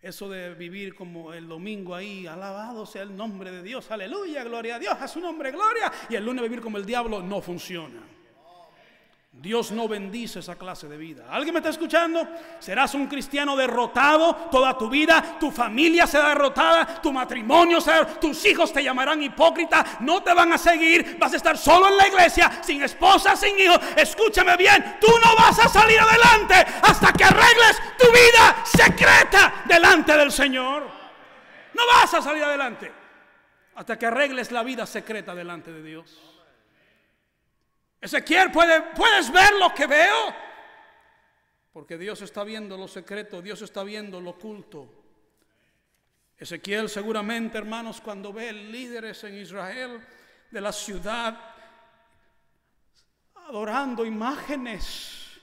Eso 0.00 0.28
de 0.28 0.54
vivir 0.54 0.94
como 0.94 1.32
el 1.32 1.48
domingo 1.48 1.96
ahí, 1.96 2.28
alabado 2.28 2.86
sea 2.86 3.02
el 3.02 3.16
nombre 3.16 3.50
de 3.50 3.62
Dios, 3.62 3.90
aleluya, 3.90 4.44
gloria 4.44 4.76
a 4.76 4.78
Dios, 4.78 4.94
a 5.00 5.08
su 5.08 5.18
nombre, 5.18 5.50
gloria. 5.50 5.92
Y 6.08 6.14
el 6.14 6.24
lunes 6.24 6.44
vivir 6.44 6.60
como 6.60 6.78
el 6.78 6.86
diablo 6.86 7.22
no 7.22 7.42
funciona. 7.42 8.13
Dios 9.44 9.72
no 9.72 9.86
bendice 9.86 10.38
esa 10.38 10.56
clase 10.56 10.88
de 10.88 10.96
vida. 10.96 11.26
¿Alguien 11.28 11.52
me 11.52 11.58
está 11.58 11.68
escuchando? 11.68 12.26
Serás 12.60 12.94
un 12.94 13.06
cristiano 13.06 13.54
derrotado 13.54 14.34
toda 14.50 14.78
tu 14.78 14.88
vida, 14.88 15.36
tu 15.38 15.50
familia 15.50 16.06
será 16.06 16.30
derrotada, 16.30 17.02
tu 17.02 17.12
matrimonio 17.12 17.78
será, 17.78 18.06
tus 18.18 18.42
hijos 18.46 18.72
te 18.72 18.82
llamarán 18.82 19.22
hipócrita, 19.22 19.98
no 20.00 20.22
te 20.22 20.32
van 20.32 20.54
a 20.54 20.56
seguir, 20.56 21.18
vas 21.20 21.34
a 21.34 21.36
estar 21.36 21.58
solo 21.58 21.88
en 21.88 21.98
la 21.98 22.08
iglesia, 22.08 22.62
sin 22.62 22.82
esposa, 22.82 23.36
sin 23.36 23.58
hijos. 23.58 23.78
Escúchame 23.94 24.56
bien, 24.56 24.96
tú 24.98 25.12
no 25.22 25.36
vas 25.36 25.58
a 25.58 25.68
salir 25.68 26.00
adelante 26.00 26.54
hasta 26.80 27.12
que 27.12 27.24
arregles 27.24 27.82
tu 27.98 28.06
vida 28.06 28.56
secreta 28.64 29.62
delante 29.66 30.16
del 30.16 30.32
Señor. 30.32 30.84
No 31.74 31.82
vas 31.86 32.14
a 32.14 32.22
salir 32.22 32.42
adelante 32.42 32.90
hasta 33.74 33.98
que 33.98 34.06
arregles 34.06 34.50
la 34.52 34.62
vida 34.62 34.86
secreta 34.86 35.34
delante 35.34 35.70
de 35.70 35.82
Dios. 35.82 36.33
Ezequiel, 38.04 38.52
¿puede, 38.52 38.82
¿puedes 38.94 39.32
ver 39.32 39.54
lo 39.54 39.72
que 39.72 39.86
veo? 39.86 40.34
Porque 41.72 41.96
Dios 41.96 42.20
está 42.20 42.44
viendo 42.44 42.76
lo 42.76 42.86
secreto, 42.86 43.40
Dios 43.40 43.62
está 43.62 43.82
viendo 43.82 44.20
lo 44.20 44.30
oculto. 44.30 44.92
Ezequiel 46.36 46.90
seguramente, 46.90 47.56
hermanos, 47.56 48.02
cuando 48.02 48.30
ve 48.30 48.52
líderes 48.52 49.24
en 49.24 49.36
Israel 49.38 50.06
de 50.50 50.60
la 50.60 50.70
ciudad 50.70 51.34
adorando 53.48 54.04
imágenes, 54.04 55.40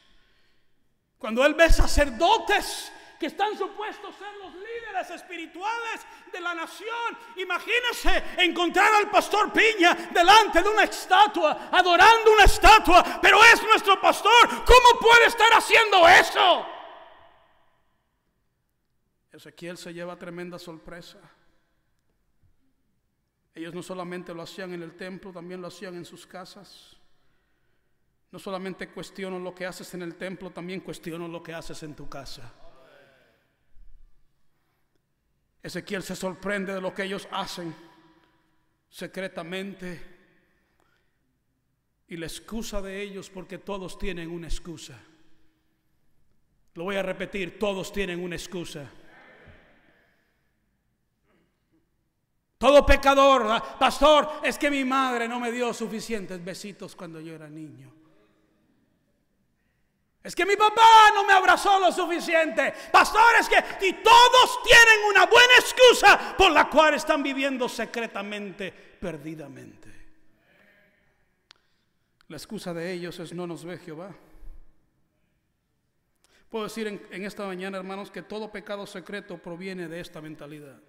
cuando 1.18 1.44
él 1.44 1.56
ve 1.56 1.68
sacerdotes 1.68 2.92
que 3.22 3.28
están 3.28 3.56
supuestos 3.56 4.16
ser 4.16 4.36
los 4.38 4.52
líderes 4.56 5.12
espirituales 5.12 6.02
de 6.34 6.42
la 6.42 6.56
nación. 6.56 7.16
Imagínense 7.36 8.24
encontrar 8.40 8.92
al 8.96 9.12
pastor 9.12 9.54
Piña 9.54 9.94
delante 10.12 10.64
de 10.64 10.68
una 10.68 10.86
estatua, 10.86 11.70
adorando 11.72 12.34
una 12.34 12.46
estatua, 12.46 13.20
pero 13.22 13.38
es 13.44 13.62
nuestro 13.62 14.02
pastor. 14.02 14.48
¿Cómo 14.50 15.00
puede 15.00 15.28
estar 15.28 15.52
haciendo 15.54 16.10
eso? 16.10 16.66
Ezequiel 19.32 19.78
se 19.78 19.94
lleva 19.94 20.18
tremenda 20.18 20.58
sorpresa. 20.58 21.20
Ellos 23.54 23.76
no 23.76 23.84
solamente 23.84 24.34
lo 24.34 24.42
hacían 24.42 24.74
en 24.74 24.82
el 24.82 24.96
templo, 24.96 25.32
también 25.32 25.62
lo 25.62 25.68
hacían 25.68 25.94
en 25.94 26.06
sus 26.06 26.26
casas. 26.26 26.98
No 28.32 28.40
solamente 28.40 28.90
cuestiono 28.90 29.38
lo 29.38 29.54
que 29.54 29.68
haces 29.68 29.94
en 29.94 30.02
el 30.02 30.16
templo, 30.16 30.50
también 30.50 30.80
cuestiono 30.80 31.28
lo 31.28 31.44
que 31.44 31.54
haces 31.54 31.84
en 31.84 31.96
tu 31.96 32.10
casa. 32.10 32.52
Ezequiel 35.64 36.04
se 36.04 36.16
sorprende 36.16 36.74
de 36.74 36.82
lo 36.82 36.94
que 36.94 37.04
ellos 37.04 37.28
hacen 37.32 37.74
secretamente. 38.90 40.02
Y 42.08 42.18
la 42.18 42.26
excusa 42.26 42.82
de 42.82 43.02
ellos, 43.02 43.30
porque 43.30 43.58
todos 43.58 43.98
tienen 43.98 44.30
una 44.30 44.48
excusa. 44.48 45.00
Lo 46.74 46.86
voy 46.86 46.96
a 46.96 47.04
repetir, 47.04 47.58
todos 47.60 47.92
tienen 47.94 48.22
una 48.22 48.36
excusa. 48.36 48.90
Todo 52.58 52.86
pecador, 52.86 53.48
pastor, 53.80 54.42
es 54.44 54.58
que 54.58 54.70
mi 54.70 54.86
madre 54.86 55.28
no 55.28 55.40
me 55.40 55.52
dio 55.52 55.74
suficientes 55.74 56.44
besitos 56.44 56.96
cuando 56.96 57.20
yo 57.20 57.34
era 57.34 57.50
niño. 57.50 58.01
Es 60.24 60.36
que 60.36 60.46
mi 60.46 60.56
papá 60.56 61.12
no 61.16 61.26
me 61.26 61.34
abrazó 61.34 61.80
lo 61.80 61.92
suficiente. 61.92 62.74
Pastores 62.92 63.50
que 63.50 63.88
y 63.88 63.94
todos 63.94 64.64
tienen 64.64 65.10
una 65.10 65.26
buena 65.26 65.54
excusa 65.56 66.36
por 66.38 66.52
la 66.52 66.70
cual 66.70 66.94
están 66.94 67.24
viviendo 67.24 67.68
secretamente, 67.68 68.72
perdidamente. 68.72 69.90
La 72.28 72.38
excusa 72.38 72.74
de 72.74 72.92
ellos 72.92 73.20
es 73.20 73.34
no 73.34 73.48
nos 73.48 73.66
ve 73.66 73.80
Jehová. 73.80 74.16
Puedo 76.50 76.66
decir 76.66 76.86
en, 76.86 77.08
en 77.10 77.26
esta 77.26 77.46
mañana, 77.46 77.78
hermanos, 77.78 78.12
que 78.12 78.22
todo 78.22 78.52
pecado 78.52 78.86
secreto 78.86 79.38
proviene 79.38 79.88
de 79.88 80.02
esta 80.02 80.22
mentalidad. 80.22 80.80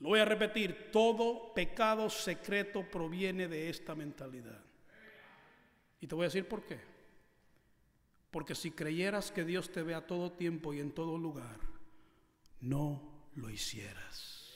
Lo 0.00 0.10
voy 0.10 0.20
a 0.20 0.24
repetir, 0.24 0.92
todo 0.92 1.52
pecado 1.52 2.08
secreto 2.08 2.88
proviene 2.88 3.48
de 3.48 3.68
esta 3.68 3.96
mentalidad. 3.96 4.60
Y 6.00 6.06
te 6.06 6.14
voy 6.14 6.24
a 6.24 6.28
decir 6.28 6.46
por 6.46 6.62
qué. 6.62 6.97
Porque 8.30 8.54
si 8.54 8.70
creyeras 8.70 9.30
que 9.30 9.44
Dios 9.44 9.72
te 9.72 9.82
ve 9.82 9.94
a 9.94 10.06
todo 10.06 10.32
tiempo 10.32 10.74
y 10.74 10.80
en 10.80 10.92
todo 10.92 11.16
lugar, 11.16 11.58
no 12.60 13.30
lo 13.36 13.48
hicieras. 13.48 14.54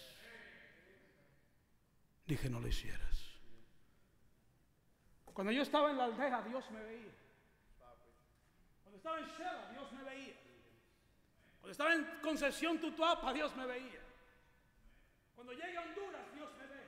Dije, 2.26 2.50
no 2.50 2.60
lo 2.60 2.68
hicieras. 2.68 3.12
Cuando 5.32 5.52
yo 5.52 5.62
estaba 5.62 5.90
en 5.90 5.96
la 5.96 6.04
aldea, 6.04 6.42
Dios 6.42 6.70
me 6.70 6.82
veía. 6.82 7.12
Cuando 8.82 8.96
estaba 8.98 9.18
en 9.18 9.26
Shela, 9.26 9.70
Dios 9.72 9.92
me 9.92 10.02
veía. 10.04 10.34
Cuando 11.60 11.72
estaba 11.72 11.94
en 11.94 12.04
Concesión 12.20 12.78
Tutuapa, 12.78 13.32
Dios 13.32 13.56
me 13.56 13.66
veía. 13.66 14.00
Cuando 15.34 15.52
llegue 15.54 15.76
a 15.76 15.80
Honduras, 15.80 16.34
Dios 16.34 16.50
me 16.58 16.66
ve. 16.66 16.82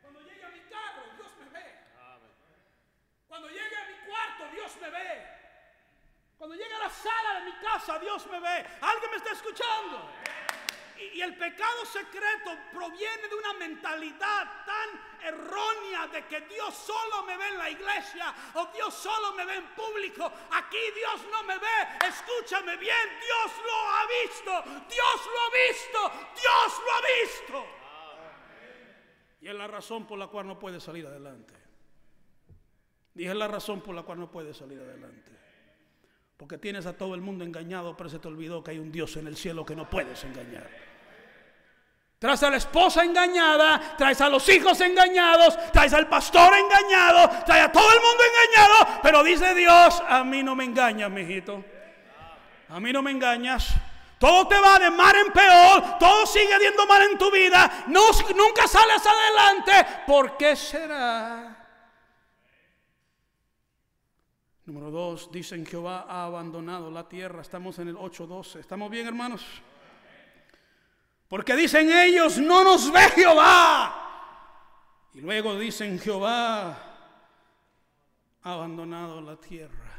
Cuando 0.00 0.20
llegue 0.20 0.44
a 0.44 0.50
mi 0.50 0.60
carro, 0.60 1.02
Dios 1.16 1.32
me 1.40 1.48
ve. 1.50 1.74
Cuando 3.26 3.48
llegue 3.48 3.76
Dios 4.52 4.76
me 4.80 4.90
ve. 4.90 5.26
Cuando 6.38 6.56
llegue 6.56 6.74
a 6.74 6.78
la 6.78 6.90
sala 6.90 7.40
de 7.40 7.50
mi 7.50 7.56
casa, 7.58 7.98
Dios 7.98 8.26
me 8.26 8.40
ve. 8.40 8.66
¿Alguien 8.80 9.10
me 9.10 9.16
está 9.16 9.32
escuchando? 9.32 10.10
Y, 11.14 11.20
el 11.20 11.36
pecado 11.36 11.84
secreto 11.84 12.56
proviene 12.72 13.28
de 13.28 13.34
una 13.34 13.52
mentalidad 13.54 14.64
tan 14.64 15.24
errónea 15.24 16.06
de 16.08 16.26
que 16.26 16.40
Dios 16.42 16.74
solo 16.74 17.24
me 17.24 17.36
ve 17.36 17.48
en 17.48 17.58
la 17.58 17.70
iglesia 17.70 18.32
o 18.54 18.66
Dios 18.66 18.94
solo 18.94 19.32
me 19.32 19.44
ve 19.44 19.56
en 19.56 19.66
público. 19.74 20.32
Aquí 20.52 20.78
Dios 20.94 21.26
no 21.30 21.42
me 21.42 21.58
ve. 21.58 22.06
Escúchame 22.06 22.76
bien, 22.76 23.18
Dios 23.20 23.52
lo 23.66 23.74
ha 23.74 24.06
visto. 24.22 24.62
Dios 24.88 25.26
lo 25.26 25.40
ha 25.40 25.50
visto. 25.68 26.12
Dios 26.40 26.82
lo 26.84 26.92
ha 26.92 27.00
visto. 27.20 27.66
Y 29.40 29.48
es 29.48 29.54
la 29.54 29.66
razón 29.66 30.06
por 30.06 30.18
la 30.18 30.28
cual 30.28 30.46
no 30.46 30.58
puede 30.58 30.80
salir 30.80 31.04
adelante. 31.06 31.61
Dije 33.14 33.34
la 33.34 33.48
razón 33.48 33.80
por 33.80 33.94
la 33.94 34.02
cual 34.02 34.20
no 34.20 34.30
puede 34.30 34.54
salir 34.54 34.80
adelante. 34.80 35.32
Porque 36.36 36.58
tienes 36.58 36.86
a 36.86 36.96
todo 36.96 37.14
el 37.14 37.20
mundo 37.20 37.44
engañado, 37.44 37.96
pero 37.96 38.10
se 38.10 38.18
te 38.18 38.28
olvidó 38.28 38.64
que 38.64 38.72
hay 38.72 38.78
un 38.78 38.90
Dios 38.90 39.16
en 39.16 39.26
el 39.26 39.36
cielo 39.36 39.64
que 39.64 39.76
no 39.76 39.88
puedes 39.88 40.24
engañar. 40.24 40.68
Traes 42.18 42.42
a 42.44 42.50
la 42.50 42.56
esposa 42.56 43.04
engañada, 43.04 43.96
traes 43.98 44.20
a 44.20 44.28
los 44.28 44.48
hijos 44.48 44.80
engañados, 44.80 45.58
traes 45.72 45.92
al 45.92 46.08
pastor 46.08 46.52
engañado, 46.54 47.28
traes 47.44 47.64
a 47.64 47.72
todo 47.72 47.92
el 47.92 47.98
mundo 47.98 48.22
engañado, 48.24 49.00
pero 49.02 49.24
dice 49.24 49.54
Dios, 49.54 50.00
a 50.08 50.22
mí 50.22 50.42
no 50.42 50.54
me 50.54 50.64
engañas, 50.64 51.10
mijito. 51.10 51.64
A 52.68 52.78
mí 52.78 52.92
no 52.92 53.02
me 53.02 53.10
engañas. 53.10 53.74
Todo 54.18 54.46
te 54.46 54.56
va 54.56 54.78
de 54.78 54.88
mal 54.88 55.16
en 55.16 55.32
peor, 55.32 55.98
todo 55.98 56.24
sigue 56.26 56.56
yendo 56.60 56.86
mal 56.86 57.02
en 57.10 57.18
tu 57.18 57.28
vida, 57.28 57.84
no, 57.88 58.02
nunca 58.36 58.68
sales 58.68 59.02
adelante. 59.04 60.04
¿Por 60.06 60.36
qué 60.36 60.54
será? 60.54 61.51
Número 64.64 64.90
dos, 64.92 65.30
dicen 65.32 65.66
Jehová 65.66 66.06
ha 66.08 66.24
abandonado 66.24 66.90
la 66.90 67.08
tierra. 67.08 67.42
Estamos 67.42 67.78
en 67.80 67.88
el 67.88 67.96
8.12. 67.96 68.60
¿Estamos 68.60 68.90
bien, 68.90 69.06
hermanos? 69.08 69.44
Porque 71.26 71.56
dicen 71.56 71.90
ellos, 71.90 72.38
no 72.38 72.62
nos 72.62 72.92
ve 72.92 73.00
Jehová. 73.14 73.98
Y 75.14 75.20
luego 75.20 75.58
dicen, 75.58 75.98
Jehová 75.98 76.70
ha 78.42 78.52
abandonado 78.52 79.20
la 79.20 79.36
tierra. 79.36 79.92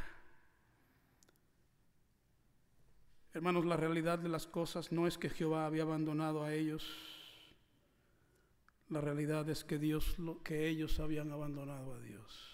Hermanos, 3.34 3.66
la 3.66 3.76
realidad 3.76 4.20
de 4.20 4.30
las 4.30 4.48
cosas 4.48 4.92
no 4.92 5.08
es 5.08 5.18
que 5.18 5.30
Jehová 5.30 5.66
había 5.66 5.84
abandonado 5.84 6.44
a 6.44 6.54
ellos. 6.54 6.88
La 8.90 9.02
realidad 9.02 9.50
es 9.50 9.64
que 9.64 9.78
Dios, 9.78 10.16
que 10.44 10.68
ellos 10.68 11.00
habían 11.00 11.32
abandonado 11.32 11.96
a 11.96 12.00
Dios. 12.00 12.53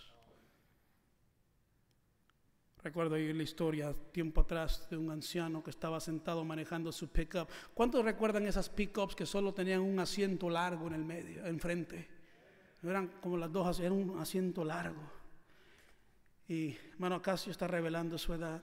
Recuerdo 2.81 3.17
la 3.17 3.43
historia 3.43 3.93
tiempo 4.13 4.39
atrás 4.39 4.87
de 4.89 4.95
un 4.95 5.11
anciano 5.11 5.61
que 5.61 5.69
estaba 5.69 5.99
sentado 5.99 6.45
manejando 6.45 6.93
su 6.93 7.09
pickup. 7.09 7.49
¿Cuántos 7.73 8.05
recuerdan 8.05 8.47
esas 8.47 8.69
pickups 8.69 9.15
que 9.15 9.25
solo 9.25 9.53
tenían 9.53 9.81
un 9.81 9.99
asiento 9.99 10.49
largo 10.49 10.87
en 10.87 10.93
el 10.93 11.03
medio, 11.03 11.45
enfrente? 11.45 12.07
No 12.81 12.89
eran 12.89 13.07
como 13.21 13.35
las 13.35 13.51
dos, 13.51 13.81
era 13.81 13.91
un 13.91 14.17
asiento 14.17 14.63
largo. 14.63 15.01
Y 16.47 16.77
hermano 16.93 17.21
Casio 17.21 17.51
está 17.51 17.67
revelando 17.67 18.17
su 18.17 18.33
edad. 18.33 18.61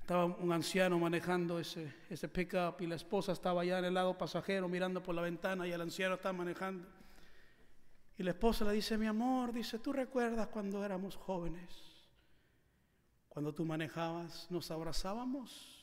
Estaba 0.00 0.26
un 0.26 0.52
anciano 0.52 0.96
manejando 1.00 1.58
ese, 1.58 1.92
ese 2.08 2.28
pickup 2.28 2.80
y 2.80 2.86
la 2.86 2.94
esposa 2.94 3.32
estaba 3.32 3.62
allá 3.62 3.80
en 3.80 3.86
el 3.86 3.94
lado 3.94 4.16
pasajero 4.16 4.68
mirando 4.68 5.02
por 5.02 5.16
la 5.16 5.22
ventana 5.22 5.66
y 5.66 5.72
el 5.72 5.80
anciano 5.80 6.14
estaba 6.14 6.32
manejando. 6.32 6.86
Y 8.18 8.22
la 8.22 8.30
esposa 8.30 8.64
le 8.64 8.72
dice, 8.72 8.96
mi 8.96 9.06
amor, 9.06 9.52
dice, 9.52 9.78
¿tú 9.78 9.92
recuerdas 9.92 10.48
cuando 10.48 10.84
éramos 10.84 11.16
jóvenes? 11.16 11.70
Cuando 13.28 13.52
tú 13.54 13.64
manejabas, 13.64 14.50
nos 14.50 14.70
abrazábamos. 14.70 15.74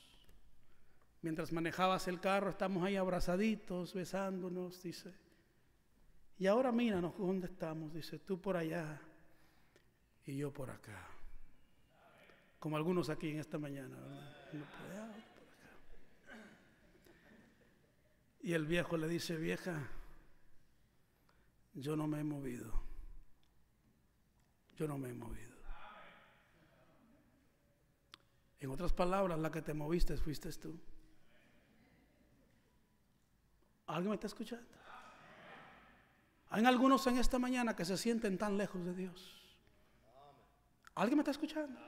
Mientras 1.21 1.51
manejabas 1.51 2.07
el 2.07 2.19
carro, 2.19 2.49
estamos 2.49 2.83
ahí 2.83 2.95
abrazaditos, 2.95 3.93
besándonos, 3.93 4.81
dice. 4.81 5.13
Y 6.39 6.47
ahora 6.47 6.71
míranos 6.71 7.17
dónde 7.17 7.47
estamos, 7.47 7.93
dice, 7.93 8.19
tú 8.19 8.41
por 8.41 8.57
allá 8.57 8.99
y 10.25 10.37
yo 10.37 10.51
por 10.51 10.71
acá 10.71 11.13
como 12.63 12.77
algunos 12.77 13.09
aquí 13.09 13.29
en 13.29 13.39
esta 13.39 13.57
mañana. 13.57 13.97
Y 18.41 18.53
el 18.53 18.65
viejo 18.65 18.95
le 18.95 19.09
dice, 19.09 19.35
vieja, 19.35 19.85
yo 21.73 21.95
no 21.95 22.07
me 22.07 22.19
he 22.19 22.23
movido. 22.23 22.71
Yo 24.75 24.87
no 24.87 24.97
me 24.97 25.09
he 25.09 25.13
movido. 25.13 25.53
En 28.59 28.69
otras 28.69 28.93
palabras, 28.93 29.37
la 29.39 29.51
que 29.51 29.61
te 29.61 29.73
moviste 29.73 30.15
fuiste 30.17 30.51
tú. 30.53 30.79
¿Alguien 33.87 34.09
me 34.09 34.15
está 34.15 34.27
escuchando? 34.27 34.65
Hay 36.49 36.63
algunos 36.65 37.05
en 37.07 37.17
esta 37.17 37.39
mañana 37.39 37.75
que 37.75 37.83
se 37.83 37.97
sienten 37.97 38.37
tan 38.37 38.57
lejos 38.57 38.85
de 38.85 38.93
Dios. 38.93 39.57
¿Alguien 40.95 41.17
me 41.17 41.21
está 41.21 41.31
escuchando? 41.31 41.79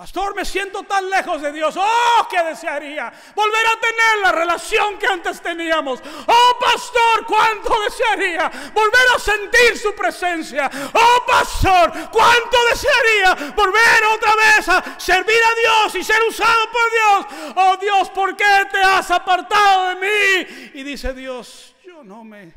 Pastor, 0.00 0.34
me 0.34 0.46
siento 0.46 0.84
tan 0.84 1.10
lejos 1.10 1.42
de 1.42 1.52
Dios. 1.52 1.74
Oh, 1.76 2.28
que 2.30 2.42
desearía 2.42 3.12
volver 3.34 3.66
a 3.66 3.80
tener 3.80 4.18
la 4.22 4.32
relación 4.32 4.98
que 4.98 5.06
antes 5.06 5.42
teníamos. 5.42 6.00
Oh, 6.26 6.58
pastor, 6.72 7.26
cuánto 7.26 7.70
desearía 7.82 8.48
volver 8.72 9.06
a 9.14 9.18
sentir 9.18 9.76
su 9.76 9.94
presencia. 9.94 10.70
Oh, 10.92 11.24
pastor, 11.26 11.92
cuánto 12.10 12.56
desearía 12.70 13.52
volver 13.54 14.04
otra 14.14 14.36
vez 14.36 14.68
a 14.68 15.00
servir 15.00 15.36
a 15.36 15.54
Dios 15.60 15.94
y 15.96 16.04
ser 16.04 16.22
usado 16.28 16.70
por 16.70 16.90
Dios. 16.90 17.54
Oh, 17.56 17.76
Dios, 17.76 18.10
¿por 18.10 18.36
qué 18.36 18.66
te 18.70 18.78
has 18.78 19.10
apartado 19.10 19.90
de 19.90 19.96
mí? 19.96 20.70
Y 20.74 20.82
dice 20.82 21.12
Dios, 21.12 21.74
yo 21.84 22.04
no 22.04 22.24
me, 22.24 22.54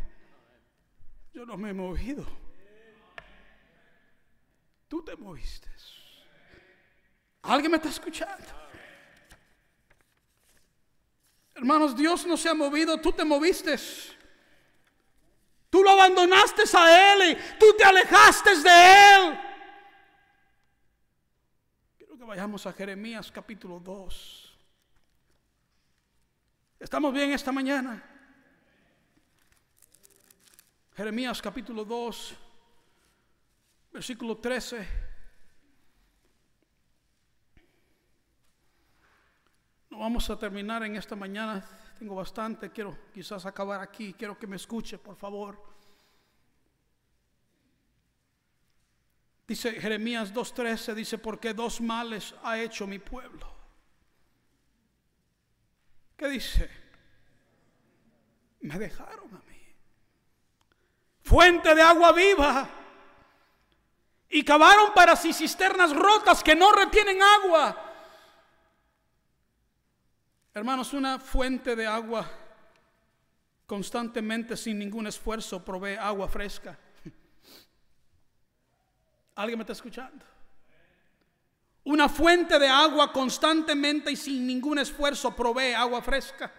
yo 1.33 1.45
no 1.45 1.57
me 1.57 1.69
he 1.69 1.73
movido. 1.73 2.25
Tú 4.87 5.03
te 5.03 5.15
moviste. 5.15 5.63
¿Alguien 7.43 7.71
me 7.71 7.77
está 7.77 7.89
escuchando? 7.89 8.45
Hermanos, 11.55 11.95
Dios 11.95 12.25
no 12.25 12.35
se 12.35 12.49
ha 12.49 12.53
movido, 12.53 12.99
tú 12.99 13.11
te 13.11 13.23
moviste. 13.23 13.75
Tú 15.69 15.83
lo 15.83 15.91
abandonaste 15.91 16.63
a 16.77 17.13
Él 17.13 17.31
y 17.31 17.57
tú 17.57 17.65
te 17.77 17.83
alejaste 17.83 18.55
de 18.61 19.15
Él. 19.15 19.39
Quiero 21.97 22.17
que 22.17 22.23
vayamos 22.23 22.65
a 22.65 22.73
Jeremías 22.73 23.31
capítulo 23.31 23.79
2. 23.79 24.57
¿Estamos 26.79 27.13
bien 27.13 27.31
esta 27.31 27.51
mañana? 27.51 28.03
Jeremías 30.95 31.41
capítulo 31.41 31.85
2, 31.85 32.35
versículo 33.93 34.37
13. 34.37 35.02
No 39.93 39.99
vamos 39.99 40.27
a 40.31 40.39
terminar 40.39 40.81
en 40.81 40.95
esta 40.95 41.15
mañana. 41.15 41.63
Tengo 41.99 42.15
bastante. 42.15 42.71
Quiero 42.71 42.97
quizás 43.13 43.45
acabar 43.45 43.79
aquí. 43.79 44.15
Quiero 44.15 44.39
que 44.39 44.47
me 44.47 44.55
escuche, 44.55 44.97
por 44.97 45.15
favor. 45.15 45.63
Dice 49.45 49.73
Jeremías 49.73 50.33
2.13, 50.33 50.95
dice, 50.95 51.19
porque 51.19 51.53
dos 51.53 51.79
males 51.79 52.33
ha 52.41 52.57
hecho 52.57 52.87
mi 52.87 52.97
pueblo. 52.97 53.47
¿Qué 56.17 56.27
dice? 56.27 56.67
Me 58.61 58.79
dejaron 58.79 59.31
a 59.35 59.47
mí. 59.47 59.61
Fuente 61.21 61.75
de 61.75 61.81
agua 61.83 62.11
viva. 62.13 62.67
Y 64.27 64.43
cavaron 64.43 64.91
para 64.95 65.15
sí 65.15 65.33
cisternas 65.33 65.95
rotas 65.95 66.43
que 66.43 66.55
no 66.55 66.71
retienen 66.71 67.21
agua 67.21 67.91
Hermanos, 70.53 70.93
una 70.93 71.19
fuente 71.19 71.75
de 71.75 71.87
agua 71.87 72.29
constantemente 73.65 74.55
sin 74.55 74.77
ningún 74.77 75.07
esfuerzo 75.07 75.65
provee 75.65 75.95
agua 75.95 76.27
fresca. 76.27 76.77
¿Alguien 79.35 79.57
me 79.57 79.63
está 79.63 79.73
escuchando? 79.73 80.23
Una 81.85 82.07
fuente 82.07 82.59
de 82.59 82.67
agua 82.67 83.11
constantemente 83.11 84.11
y 84.11 84.15
sin 84.15 84.45
ningún 84.45 84.77
esfuerzo 84.77 85.35
provee 85.35 85.73
agua 85.73 86.01
fresca. 86.01 86.53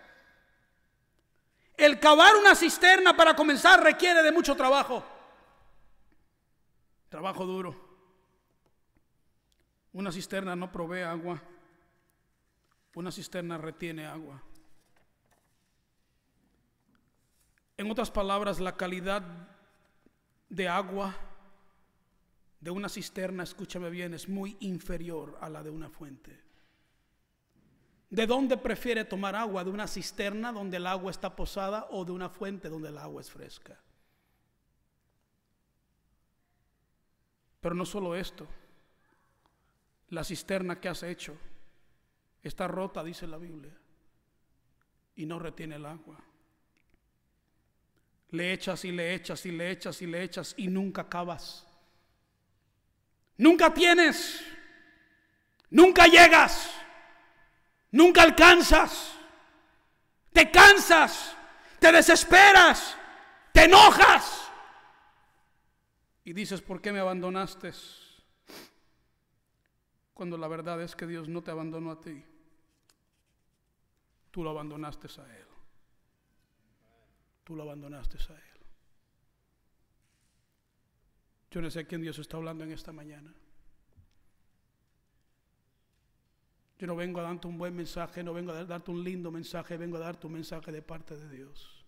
El 1.77 2.01
cavar 2.01 2.35
una 2.37 2.55
cisterna 2.55 3.17
para 3.17 3.37
comenzar 3.37 3.83
requiere 3.83 4.23
de 4.23 4.33
mucho 4.33 4.57
trabajo. 4.57 5.05
Trabajo 7.09 7.47
duro. 7.47 7.95
Una 9.93 10.11
cisterna 10.11 10.57
no 10.57 10.71
provee 10.71 11.03
agua. 11.03 11.41
Una 12.95 13.11
cisterna 13.11 13.59
retiene 13.59 14.07
agua. 14.07 14.41
En 17.77 17.91
otras 17.91 18.11
palabras, 18.11 18.61
la 18.61 18.77
calidad 18.77 19.23
de 20.49 20.69
agua 20.69 21.15
de 22.61 22.71
una 22.71 22.89
cisterna, 22.89 23.43
escúchame 23.43 23.91
bien, 23.91 24.15
es 24.15 24.29
muy 24.29 24.57
inferior 24.61 25.37
a 25.41 25.49
la 25.49 25.63
de 25.63 25.71
una 25.71 25.91
fuente. 25.91 26.41
¿De 28.11 28.27
dónde 28.27 28.57
prefiere 28.57 29.05
tomar 29.05 29.35
agua? 29.35 29.65
¿De 29.65 29.71
una 29.71 29.89
cisterna 29.89 30.53
donde 30.53 30.77
el 30.77 30.87
agua 30.87 31.11
está 31.11 31.35
posada 31.35 31.89
o 31.91 32.05
de 32.05 32.13
una 32.13 32.29
fuente 32.31 32.69
donde 32.69 32.91
el 32.91 32.99
agua 32.99 33.21
es 33.21 33.31
fresca? 33.31 33.77
Pero 37.61 37.75
no 37.75 37.85
solo 37.85 38.15
esto, 38.15 38.47
la 40.11 40.23
cisterna 40.23 40.81
que 40.81 40.89
has 40.89 41.03
hecho 41.03 41.37
Está 42.45 42.69
rota, 42.69 43.03
dice 43.03 43.27
la 43.27 43.39
Biblia, 43.39 43.73
y 45.17 45.25
no 45.25 45.39
retiene 45.39 45.77
el 45.77 45.87
agua. 45.87 46.21
Le 48.29 48.53
echas 48.53 48.85
y 48.85 48.93
le 48.93 49.15
echas 49.15 49.47
y 49.47 49.51
le 49.51 49.71
echas 49.71 50.03
y 50.03 50.07
le 50.07 50.23
echas 50.23 50.55
y 50.59 50.69
nunca 50.69 51.03
acabas. 51.03 51.67
Nunca 53.39 53.73
tienes, 53.73 54.45
nunca 55.71 56.07
llegas, 56.07 56.71
nunca 57.91 58.23
alcanzas, 58.23 59.15
te 60.31 60.51
cansas, 60.51 61.35
te 61.79 61.91
desesperas, 61.93 62.95
te 63.55 63.65
enojas. 63.65 64.51
Y 66.25 66.35
dices, 66.35 66.61
¿por 66.61 66.83
qué 66.83 66.93
me 66.93 67.01
abandonaste? 67.01 67.73
Cuando 70.13 70.37
la 70.37 70.47
verdad 70.47 70.83
es 70.83 70.95
que 70.95 71.07
Dios 71.07 71.27
no 71.27 71.43
te 71.43 71.51
abandonó 71.51 71.91
a 71.91 72.01
ti 72.01 72.23
tú 74.35 74.43
lo 74.43 74.51
abandonaste 74.51 75.07
a 75.21 75.37
Él. 75.39 75.47
Tú 77.45 77.55
lo 77.55 77.63
abandonaste 77.63 78.19
a 78.33 78.37
Él. 78.37 78.61
Yo 81.53 81.63
no 81.63 81.71
sé 81.71 81.79
a 81.79 81.85
quién 81.85 82.03
Dios 82.03 82.19
está 82.19 82.37
hablando 82.37 82.65
en 82.65 82.73
esta 82.73 82.93
mañana. 82.93 83.33
Yo 86.81 86.87
no 86.89 86.97
vengo 86.97 87.21
a 87.21 87.23
darte 87.23 87.47
un 87.47 87.57
buen 87.57 87.77
mensaje, 87.77 88.25
no 88.25 88.35
vengo 88.35 88.51
a 88.51 88.65
darte 88.65 88.91
un 88.91 89.05
lindo 89.05 89.31
mensaje, 89.31 89.77
vengo 89.77 89.99
a 89.99 90.01
darte 90.01 90.27
un 90.27 90.33
mensaje 90.33 90.73
de 90.73 90.83
parte 90.83 91.17
de 91.17 91.29
Dios. 91.29 91.85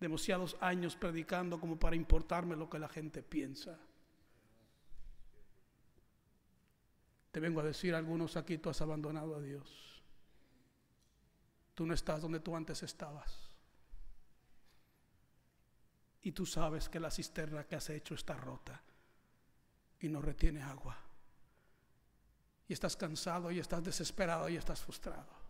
Demasiados 0.00 0.56
años 0.62 0.96
predicando 0.96 1.60
como 1.60 1.78
para 1.78 1.96
importarme 1.96 2.56
lo 2.56 2.70
que 2.70 2.78
la 2.78 2.88
gente 2.88 3.22
piensa. 3.22 3.78
Te 7.30 7.40
vengo 7.40 7.60
a 7.60 7.64
decir, 7.64 7.94
algunos 7.94 8.36
aquí 8.36 8.58
tú 8.58 8.70
has 8.70 8.80
abandonado 8.80 9.36
a 9.36 9.40
Dios. 9.40 10.02
Tú 11.74 11.86
no 11.86 11.94
estás 11.94 12.22
donde 12.22 12.40
tú 12.40 12.56
antes 12.56 12.82
estabas. 12.82 13.50
Y 16.22 16.32
tú 16.32 16.44
sabes 16.44 16.88
que 16.88 17.00
la 17.00 17.10
cisterna 17.10 17.64
que 17.64 17.76
has 17.76 17.88
hecho 17.90 18.14
está 18.14 18.34
rota 18.34 18.82
y 20.00 20.08
no 20.08 20.20
retiene 20.20 20.62
agua. 20.62 20.98
Y 22.68 22.72
estás 22.72 22.96
cansado 22.96 23.50
y 23.50 23.58
estás 23.58 23.82
desesperado 23.82 24.48
y 24.48 24.56
estás 24.56 24.80
frustrado. 24.80 25.40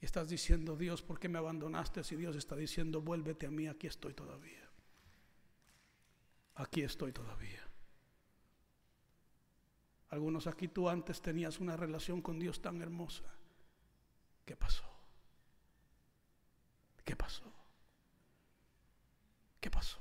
Y 0.00 0.04
estás 0.04 0.28
diciendo, 0.28 0.76
Dios, 0.76 1.02
¿por 1.02 1.18
qué 1.18 1.28
me 1.28 1.38
abandonaste? 1.38 2.04
Si 2.04 2.16
Dios 2.16 2.36
está 2.36 2.56
diciendo, 2.56 3.00
vuélvete 3.00 3.46
a 3.46 3.50
mí, 3.50 3.68
aquí 3.68 3.86
estoy 3.86 4.14
todavía. 4.14 4.68
Aquí 6.56 6.82
estoy 6.82 7.12
todavía. 7.12 7.65
Algunos 10.16 10.46
aquí 10.46 10.66
tú 10.68 10.88
antes 10.88 11.20
tenías 11.20 11.60
una 11.60 11.76
relación 11.76 12.22
con 12.22 12.38
Dios 12.38 12.62
tan 12.62 12.80
hermosa. 12.80 13.22
¿Qué 14.46 14.56
pasó? 14.56 14.82
¿Qué 17.04 17.14
pasó? 17.14 17.44
¿Qué 19.60 19.70
pasó? 19.70 19.98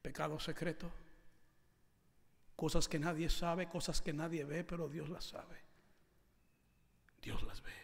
Pecado 0.00 0.38
secreto. 0.38 0.92
Cosas 2.54 2.86
que 2.86 3.00
nadie 3.00 3.28
sabe, 3.28 3.68
cosas 3.68 4.00
que 4.00 4.12
nadie 4.12 4.44
ve, 4.44 4.62
pero 4.62 4.88
Dios 4.88 5.08
las 5.08 5.24
sabe. 5.24 5.58
Dios 7.20 7.42
las 7.42 7.64
ve. 7.64 7.81